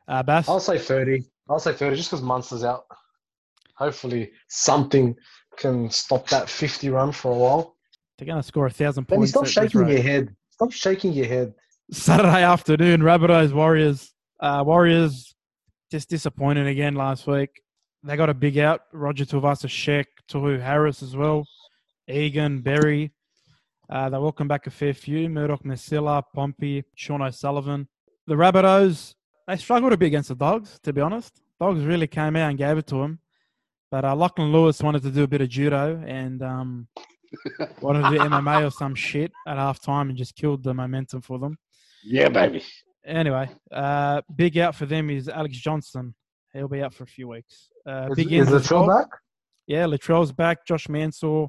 Uh, 0.09 0.23
Bass, 0.25 0.49
I'll 0.49 0.59
say 0.59 0.77
30. 0.77 1.23
I'll 1.49 1.61
say 1.61 1.73
30 1.73 1.97
just 1.97 2.11
because 2.11 2.23
Munster's 2.23 2.65
out. 2.65 2.87
Hopefully 3.77 4.33
something 4.49 5.17
can 5.57 5.89
stop 5.91 6.29
that 6.29 6.51
50 6.51 6.89
run 6.89 7.13
for 7.13 7.33
a 7.33 7.37
while. 7.37 7.77
They're 8.21 8.27
going 8.27 8.39
to 8.43 8.47
score 8.47 8.67
a 8.67 8.71
thousand 8.71 9.07
Benny, 9.07 9.21
points. 9.21 9.31
stop 9.31 9.47
shaking 9.47 9.89
your 9.89 10.03
head. 10.03 10.37
Stop 10.51 10.73
shaking 10.73 11.15
your 11.15 11.25
head. 11.25 11.55
Saturday 11.91 12.43
afternoon, 12.43 13.01
Rabbitohs 13.01 13.51
Warriors. 13.51 14.13
Uh, 14.39 14.63
Warriors 14.65 15.35
just 15.91 16.11
disappointed 16.11 16.67
again 16.67 16.95
last 16.95 17.27
week. 17.27 17.49
They 18.03 18.19
got 18.19 18.29
a 18.29 18.35
big 18.35 18.59
out. 18.59 18.83
Roger 18.93 19.25
Tuivasa-Sheck, 19.25 20.05
Tohu 20.31 20.61
Harris 20.61 21.03
as 21.03 21.17
well, 21.17 21.47
Egan, 22.11 22.61
Berry. 22.61 23.11
Uh, 23.89 24.11
they 24.11 24.19
welcome 24.19 24.49
back 24.49 24.67
a 24.67 24.71
fair 24.71 24.93
few. 24.93 25.31
Murdoch-Masila, 25.31 26.23
Pompey, 26.35 26.85
Sean 26.95 27.23
O'Sullivan. 27.23 27.89
The 28.27 28.35
Rabbitohs, 28.35 29.15
they 29.49 29.57
struggled 29.57 29.95
a 29.95 29.97
bit 29.97 30.09
against 30.09 30.29
the 30.29 30.35
Dogs, 30.35 30.79
to 30.83 30.93
be 30.93 31.01
honest. 31.01 31.41
Dogs 31.59 31.83
really 31.85 32.07
came 32.07 32.37
out 32.37 32.51
and 32.51 32.59
gave 32.59 32.77
it 32.77 32.87
to 32.89 32.97
them. 32.97 33.21
But 33.91 34.05
uh, 34.05 34.15
Lachlan 34.15 34.53
Lewis 34.53 34.83
wanted 34.83 35.03
to 35.05 35.11
do 35.11 35.23
a 35.23 35.27
bit 35.27 35.41
of 35.41 35.49
judo 35.49 36.05
and 36.07 36.43
um, 36.43 36.87
wanted 37.81 38.03
to 38.03 38.11
do 38.11 38.19
MMA 38.19 38.67
or 38.67 38.71
some 38.71 38.95
shit 38.95 39.33
at 39.47 39.57
half 39.57 39.81
time 39.81 40.09
and 40.09 40.19
just 40.19 40.35
killed 40.35 40.63
the 40.63 40.75
momentum 40.75 41.23
for 41.23 41.39
them. 41.39 41.57
Yeah, 42.05 42.29
baby. 42.29 42.63
Anyway, 43.05 43.51
uh, 43.73 44.23
big 44.35 44.59
out 44.59 44.75
for 44.75 44.87
them 44.87 45.11
is 45.11 45.29
Alex 45.29 45.57
Johnston. 45.59 46.15
He'll 46.53 46.69
be 46.69 46.83
out 46.83 46.95
for 46.95 47.05
a 47.05 47.07
few 47.07 47.29
weeks. 47.29 47.71
Uh, 47.87 48.09
Is, 48.11 48.17
big 48.17 48.33
is 48.33 48.49
ins 48.49 48.53
as 48.53 48.67
Latrell 48.67 48.87
back? 48.87 49.09
Yeah, 49.67 49.85
Latrell's 49.85 50.33
back. 50.33 50.67
Josh 50.67 50.89
Mansour. 50.89 51.47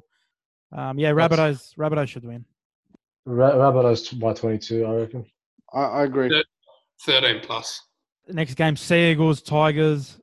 Um, 0.72 0.98
yeah, 0.98 1.10
Rabbitohs, 1.10 1.74
Rabbitohs 1.76 2.08
should 2.08 2.24
win. 2.24 2.44
Ra- 3.26 3.52
Rabbitohs 3.52 4.18
by 4.18 4.32
22, 4.32 4.86
I 4.86 4.94
reckon. 4.94 5.26
I, 5.72 5.80
I 5.80 6.04
agree. 6.04 6.44
13 7.04 7.40
plus. 7.42 7.82
Next 8.28 8.54
game, 8.54 8.76
Sea 8.76 9.10
Eagles, 9.10 9.42
Tigers. 9.42 10.18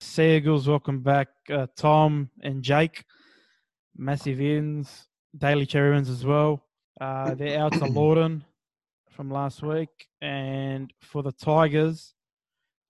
Sea 0.00 0.36
Eagles 0.36 0.66
welcome 0.66 1.00
back 1.00 1.28
uh, 1.52 1.66
Tom 1.76 2.30
and 2.42 2.62
Jake. 2.62 3.04
Massive 3.96 4.40
ins. 4.40 5.06
Daly 5.36 5.66
Cherry-Evans 5.66 6.08
as 6.08 6.24
well. 6.24 6.62
Uh, 7.00 7.34
they're 7.34 7.58
out 7.60 7.72
to 7.74 7.84
Lawton 7.86 8.44
from 9.10 9.30
last 9.30 9.62
week. 9.62 10.08
And 10.20 10.92
for 11.00 11.22
the 11.22 11.32
Tigers, 11.32 12.14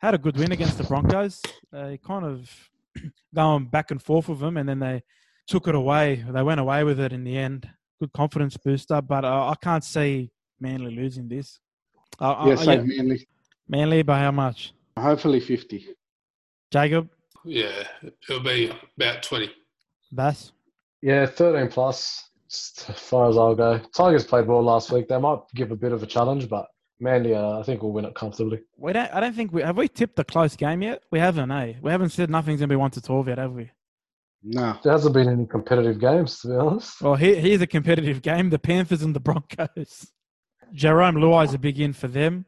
had 0.01 0.15
a 0.15 0.19
good 0.19 0.37
win 0.37 0.53
against 0.53 0.79
the 0.79 0.85
Broncos. 0.85 1.43
They 1.71 1.99
kind 1.99 2.25
of 2.25 2.71
going 3.35 3.67
back 3.67 3.91
and 3.91 4.03
forth 4.03 4.29
with 4.29 4.41
them, 4.41 4.57
and 4.57 4.69
then 4.69 4.79
they 4.79 5.03
took 5.47 5.69
it 5.69 5.75
away. 5.75 6.25
They 6.29 6.43
went 6.43 6.61
away 6.61 6.85
with 6.85 6.99
it 7.01 7.13
in 7.13 7.25
the 7.25 7.37
end. 7.37 7.69
Good 8.01 8.13
confidence 8.13 8.57
booster, 8.57 9.03
but 9.03 9.25
uh, 9.25 9.49
I 9.49 9.55
can't 9.63 9.85
see 9.85 10.31
Manly 10.59 10.95
losing 10.95 11.29
this. 11.29 11.61
Uh, 12.19 12.45
yeah, 12.47 12.53
uh, 12.55 12.57
same 12.57 12.89
Manly. 12.89 13.27
Manly 13.69 14.03
by 14.03 14.19
how 14.19 14.31
much? 14.31 14.73
Hopefully 14.99 15.41
50. 15.41 15.87
Jacob, 16.73 17.09
Yeah, 17.45 17.85
it'll 18.29 18.43
be 18.43 18.73
about 18.97 19.23
20. 19.23 19.51
Bass. 20.13 20.53
Yeah, 21.03 21.27
13 21.27 21.69
plus, 21.69 22.31
as 22.49 22.85
far 22.97 23.29
as 23.29 23.37
I'll 23.37 23.55
go. 23.55 23.79
Tigers 23.95 24.25
played 24.25 24.47
well 24.47 24.63
last 24.63 24.91
week. 24.93 25.09
They 25.09 25.19
might 25.19 25.39
give 25.55 25.71
a 25.71 25.77
bit 25.77 25.93
of 25.93 26.03
a 26.03 26.07
challenge, 26.07 26.49
but 26.49 26.67
Manly, 27.01 27.35
uh, 27.35 27.59
I 27.59 27.63
think, 27.63 27.83
we'll 27.83 27.93
win 27.93 28.05
it 28.05 28.15
comfortably. 28.15 28.61
We 28.77 28.93
don't. 28.93 29.13
I 29.13 29.21
don't 29.21 29.35
think 29.35 29.53
we 29.53 29.63
have 29.63 29.77
we 29.79 29.89
tipped 29.89 30.19
a 30.19 30.25
close 30.25 30.55
game 30.55 30.83
yet. 30.83 31.03
We 31.11 31.19
haven't, 31.19 31.51
eh? 31.51 31.75
We 31.81 31.91
haven't 31.91 32.11
said 32.11 32.29
nothing's 32.29 32.61
gonna 32.61 32.69
be 32.69 32.77
one 32.77 32.91
to 32.91 33.01
twelve 33.01 33.27
yet, 33.27 33.39
have 33.39 33.53
we? 33.53 33.71
No. 34.43 34.77
There 34.83 34.93
hasn't 34.93 35.15
been 35.15 35.29
any 35.29 35.47
competitive 35.47 35.99
games, 35.99 36.41
to 36.41 36.49
be 36.49 36.55
honest. 36.55 37.01
Well, 37.01 37.15
here, 37.15 37.37
here's 37.37 37.63
a 37.63 37.67
competitive 37.67 38.21
game: 38.21 38.51
the 38.51 38.59
Panthers 38.59 39.01
and 39.01 39.17
the 39.17 39.21
Broncos. 39.21 40.13
Jarome 40.75 41.17
Luai 41.17 41.47
is 41.47 41.55
a 41.55 41.59
big 41.59 41.81
in 41.81 41.95
for 41.95 42.07
them, 42.07 42.45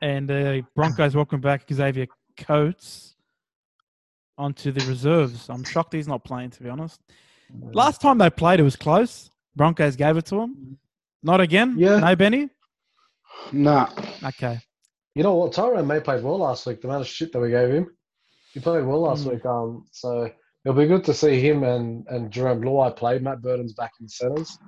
and 0.00 0.30
uh, 0.30 0.62
Broncos 0.76 1.16
welcome 1.16 1.40
back 1.40 1.64
Xavier 1.70 2.06
Coates 2.36 3.16
onto 4.38 4.70
the 4.70 4.86
reserves. 4.86 5.50
I'm 5.50 5.64
shocked 5.64 5.94
he's 5.94 6.08
not 6.08 6.24
playing, 6.24 6.50
to 6.50 6.62
be 6.62 6.70
honest. 6.70 7.00
Last 7.72 8.00
time 8.00 8.18
they 8.18 8.30
played, 8.30 8.60
it 8.60 8.64
was 8.64 8.76
close. 8.76 9.30
Broncos 9.56 9.96
gave 9.96 10.16
it 10.16 10.26
to 10.26 10.36
them. 10.36 10.78
Not 11.22 11.40
again. 11.40 11.74
Yeah. 11.78 11.98
No, 11.98 12.16
Benny. 12.16 12.48
Nah. 13.52 13.88
Okay. 14.24 14.58
You 15.14 15.22
know 15.22 15.34
what? 15.34 15.52
Tyrone 15.52 15.86
May 15.86 16.00
played 16.00 16.22
well 16.22 16.38
last 16.38 16.66
week. 16.66 16.80
The 16.80 16.88
amount 16.88 17.02
of 17.02 17.08
shit 17.08 17.32
that 17.32 17.40
we 17.40 17.50
gave 17.50 17.70
him, 17.72 17.88
he 18.52 18.60
played 18.60 18.84
well 18.84 19.00
last 19.00 19.24
Mm. 19.26 19.32
week. 19.32 19.44
Um, 19.46 19.84
so 19.90 20.30
it'll 20.64 20.78
be 20.78 20.86
good 20.86 21.04
to 21.04 21.14
see 21.14 21.40
him 21.40 21.62
and 21.64 22.06
and 22.08 22.30
Jarome 22.32 22.62
Luai 22.62 22.94
play. 22.96 23.18
Matt 23.18 23.42
Burton's 23.42 23.74
back 23.74 23.92
in 24.00 24.06
the 24.06 24.10
centers. 24.10 24.58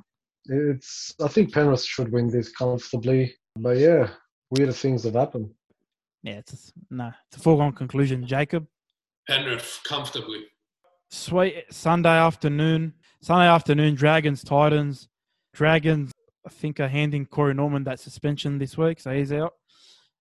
It's 0.47 1.15
I 1.23 1.29
think 1.29 1.53
Penrith 1.55 1.85
should 1.85 2.11
win 2.13 2.29
this 2.29 2.51
comfortably, 2.51 3.35
but 3.57 3.77
yeah, 3.79 4.11
weirder 4.51 4.73
things 4.73 5.05
have 5.05 5.15
happened. 5.15 5.51
Yeah, 6.25 6.39
it's 6.39 6.73
no, 6.91 7.13
it's 7.29 7.37
a 7.37 7.41
foregone 7.41 7.73
conclusion. 7.73 8.27
Jacob. 8.27 8.67
Penrith 9.29 9.81
comfortably. 9.85 10.47
Sweet 11.15 11.67
Sunday 11.71 12.09
afternoon. 12.17 12.95
Sunday 13.21 13.47
afternoon, 13.47 13.95
Dragons, 13.95 14.43
Titans. 14.43 15.11
Dragons, 15.53 16.11
I 16.47 16.49
think, 16.49 16.81
are 16.81 16.89
handing 16.89 17.27
Corey 17.27 17.53
Norman 17.53 17.85
that 17.85 18.01
suspension 18.01 18.57
this 18.57 18.79
week, 18.79 18.99
so 18.99 19.13
he's 19.13 19.31
out. 19.31 19.53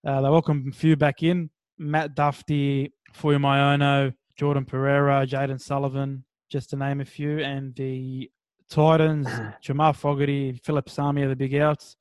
Uh, 0.05 0.19
they 0.19 0.29
welcome 0.29 0.65
a 0.69 0.75
few 0.75 0.97
back 0.97 1.23
in. 1.23 1.49
Matt 1.77 2.13
Dufty, 2.13 2.91
Fuimaono, 3.15 4.13
Jordan 4.35 4.65
Pereira, 4.65 5.25
Jayden 5.25 5.61
Sullivan, 5.61 6.25
just 6.49 6.71
to 6.71 6.75
name 6.75 6.99
a 6.99 7.05
few. 7.05 7.39
And 7.39 7.73
the 7.75 8.29
Titans, 8.69 9.29
Jamal 9.61 9.93
Fogarty, 9.93 10.59
Philip 10.61 10.89
Sami 10.89 11.21
are 11.21 11.29
the 11.29 11.37
big 11.37 11.55
outs. 11.55 11.95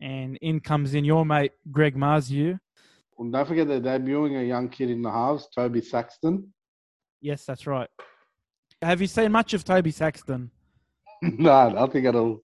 And 0.00 0.36
in 0.42 0.58
comes 0.58 0.94
in 0.94 1.04
your 1.04 1.24
mate, 1.24 1.52
Greg 1.70 1.94
Marzhew. 1.94 2.58
Well, 3.16 3.30
don't 3.30 3.46
forget 3.46 3.68
they're 3.68 3.80
debuting 3.80 4.40
a 4.40 4.44
young 4.44 4.68
kid 4.68 4.90
in 4.90 5.00
the 5.00 5.12
halves, 5.12 5.46
Toby 5.54 5.80
Sexton. 5.80 6.52
Yes, 7.20 7.44
that's 7.44 7.68
right. 7.68 7.88
Have 8.82 9.00
you 9.00 9.06
seen 9.06 9.32
much 9.32 9.54
of 9.54 9.64
Toby 9.64 9.90
Sexton? 9.90 10.50
nah, 11.22 11.84
I 11.84 11.86
think 11.88 12.06
it'll 12.06 12.42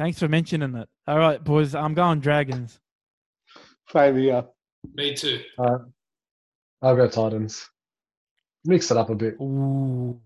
Thanks 0.00 0.18
for 0.18 0.28
mentioning 0.28 0.74
it. 0.76 0.88
All 1.06 1.18
right, 1.18 1.44
boys, 1.44 1.74
I'm 1.74 1.92
going 1.92 2.20
Dragons. 2.20 2.80
favour 3.86 4.18
you. 4.18 4.42
Me 4.94 5.14
too. 5.14 5.40
Uh, 5.58 5.76
I'll 6.80 6.96
go 6.96 7.06
Titans. 7.06 7.68
Mix 8.64 8.90
it 8.90 8.96
up 8.96 9.10
a 9.10 9.14
bit. 9.14 9.34
Ooh. 9.42 10.18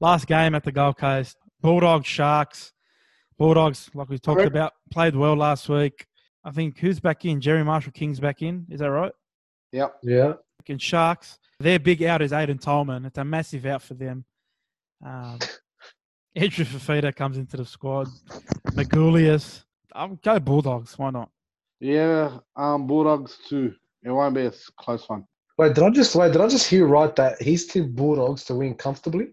Last 0.00 0.26
game 0.26 0.54
at 0.54 0.64
the 0.64 0.72
Gold 0.72 0.98
Coast. 0.98 1.38
Bulldogs, 1.62 2.06
Sharks. 2.06 2.74
Bulldogs, 3.38 3.88
like 3.94 4.10
we 4.10 4.18
talked 4.18 4.36
Correct. 4.36 4.50
about, 4.50 4.74
played 4.90 5.16
well 5.16 5.34
last 5.34 5.68
week. 5.70 6.06
I 6.44 6.50
think 6.50 6.78
who's 6.78 7.00
back 7.00 7.24
in? 7.24 7.40
Jerry 7.40 7.64
Marshall 7.64 7.92
King's 7.92 8.20
back 8.20 8.42
in. 8.42 8.66
Is 8.70 8.80
that 8.80 8.90
right? 8.90 9.12
Yep. 9.72 9.96
Yeah. 10.02 10.32
And 10.68 10.82
Sharks, 10.82 11.38
their 11.58 11.78
big 11.78 12.02
out 12.02 12.20
is 12.20 12.32
Aiden 12.32 12.60
Tolman. 12.60 13.06
It's 13.06 13.16
a 13.16 13.24
massive 13.24 13.64
out 13.64 13.80
for 13.80 13.94
them. 13.94 14.26
Um, 15.04 15.38
Andrew 16.36 16.64
Fifita 16.64 17.14
comes 17.14 17.38
into 17.38 17.56
the 17.56 17.64
squad. 17.64 18.08
Magulius. 18.72 19.64
I'll 19.94 20.16
go 20.16 20.38
Bulldogs. 20.38 20.98
Why 20.98 21.10
not? 21.10 21.30
Yeah, 21.80 22.38
um, 22.56 22.86
Bulldogs 22.86 23.38
too. 23.48 23.74
It 24.02 24.10
won't 24.10 24.34
be 24.34 24.42
a 24.42 24.52
close 24.78 25.08
one. 25.08 25.24
Wait, 25.58 25.74
did 25.74 25.82
I 25.82 25.90
just 25.90 26.14
wait? 26.14 26.32
Did 26.32 26.40
I 26.42 26.48
just 26.48 26.68
hear 26.68 26.86
right 26.86 27.14
that 27.16 27.40
he's 27.40 27.66
tipped 27.66 27.94
Bulldogs 27.94 28.44
to 28.44 28.54
win 28.54 28.74
comfortably? 28.74 29.28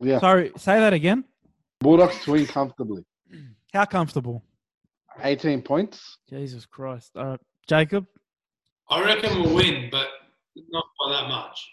Yeah, 0.00 0.18
Sorry, 0.18 0.50
say 0.56 0.80
that 0.80 0.92
again. 0.92 1.24
Bulldogs 1.80 2.22
to 2.24 2.32
win 2.32 2.46
comfortably. 2.46 3.04
How 3.72 3.84
comfortable? 3.84 4.42
18 5.22 5.62
points. 5.62 6.18
Jesus 6.28 6.66
Christ. 6.66 7.12
All 7.16 7.24
right, 7.24 7.40
Jacob. 7.68 8.06
I 8.90 9.02
reckon 9.04 9.42
we'll 9.42 9.54
win, 9.54 9.88
but 9.90 10.08
not 10.70 10.84
by 10.98 11.12
that 11.12 11.28
much. 11.28 11.70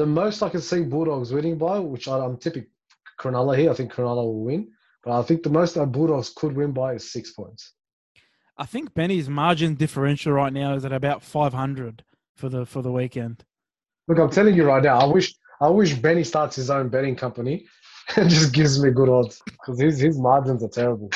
The 0.00 0.06
most 0.06 0.42
I 0.42 0.48
can 0.48 0.62
see 0.62 0.80
Bulldogs 0.80 1.30
winning 1.30 1.58
by, 1.58 1.78
which 1.78 2.08
I, 2.08 2.24
I'm 2.24 2.38
tipping 2.38 2.64
Cronulla 3.20 3.54
here. 3.54 3.70
I 3.70 3.74
think 3.74 3.92
Cronulla 3.92 4.24
will 4.24 4.42
win, 4.42 4.68
but 5.04 5.12
I 5.12 5.22
think 5.22 5.42
the 5.42 5.50
most 5.50 5.74
that 5.74 5.92
Bulldogs 5.92 6.32
could 6.34 6.56
win 6.56 6.72
by 6.72 6.94
is 6.94 7.12
six 7.12 7.32
points. 7.32 7.74
I 8.56 8.64
think 8.64 8.94
Benny's 8.94 9.28
margin 9.28 9.74
differential 9.74 10.32
right 10.32 10.54
now 10.54 10.72
is 10.72 10.86
at 10.86 10.92
about 10.94 11.22
500 11.22 12.02
for 12.34 12.48
the 12.48 12.64
for 12.64 12.80
the 12.80 12.90
weekend. 12.90 13.44
Look, 14.08 14.18
I'm 14.18 14.30
telling 14.30 14.54
you 14.54 14.64
right 14.64 14.82
now, 14.82 15.00
I 15.00 15.04
wish 15.04 15.34
I 15.60 15.68
wish 15.68 15.92
Benny 15.92 16.24
starts 16.24 16.56
his 16.56 16.70
own 16.70 16.88
betting 16.88 17.14
company 17.14 17.66
and 18.16 18.30
just 18.30 18.54
gives 18.54 18.82
me 18.82 18.92
good 18.92 19.10
odds 19.10 19.42
because 19.44 19.78
his 19.78 20.00
his 20.00 20.18
margins 20.18 20.64
are 20.64 20.68
terrible. 20.68 21.10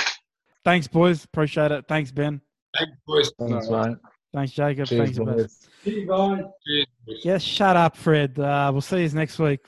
Thanks, 0.63 0.89
boys. 0.89 1.25
Appreciate 1.25 1.73
it. 1.73 1.87
Thanks, 1.89 2.13
Ben. 2.13 2.43
Thanks, 2.77 2.99
boys. 3.07 3.33
Thanks, 3.39 3.71
mate. 3.71 3.97
Thanks, 4.35 4.53
Jacob. 4.53 4.87
Cheers, 4.89 5.01
Thanks, 5.01 5.19
Ben. 5.19 5.27
boys. 5.37 5.69
Cheers, 5.85 6.07
boys. 6.09 6.45
Yes, 7.23 7.43
shut 7.43 7.77
up, 7.77 7.97
Fred. 7.97 8.37
Uh, 8.39 8.69
we'll 8.73 8.81
see 8.81 9.03
you 9.03 9.09
next 9.11 9.39
week. 9.39 9.61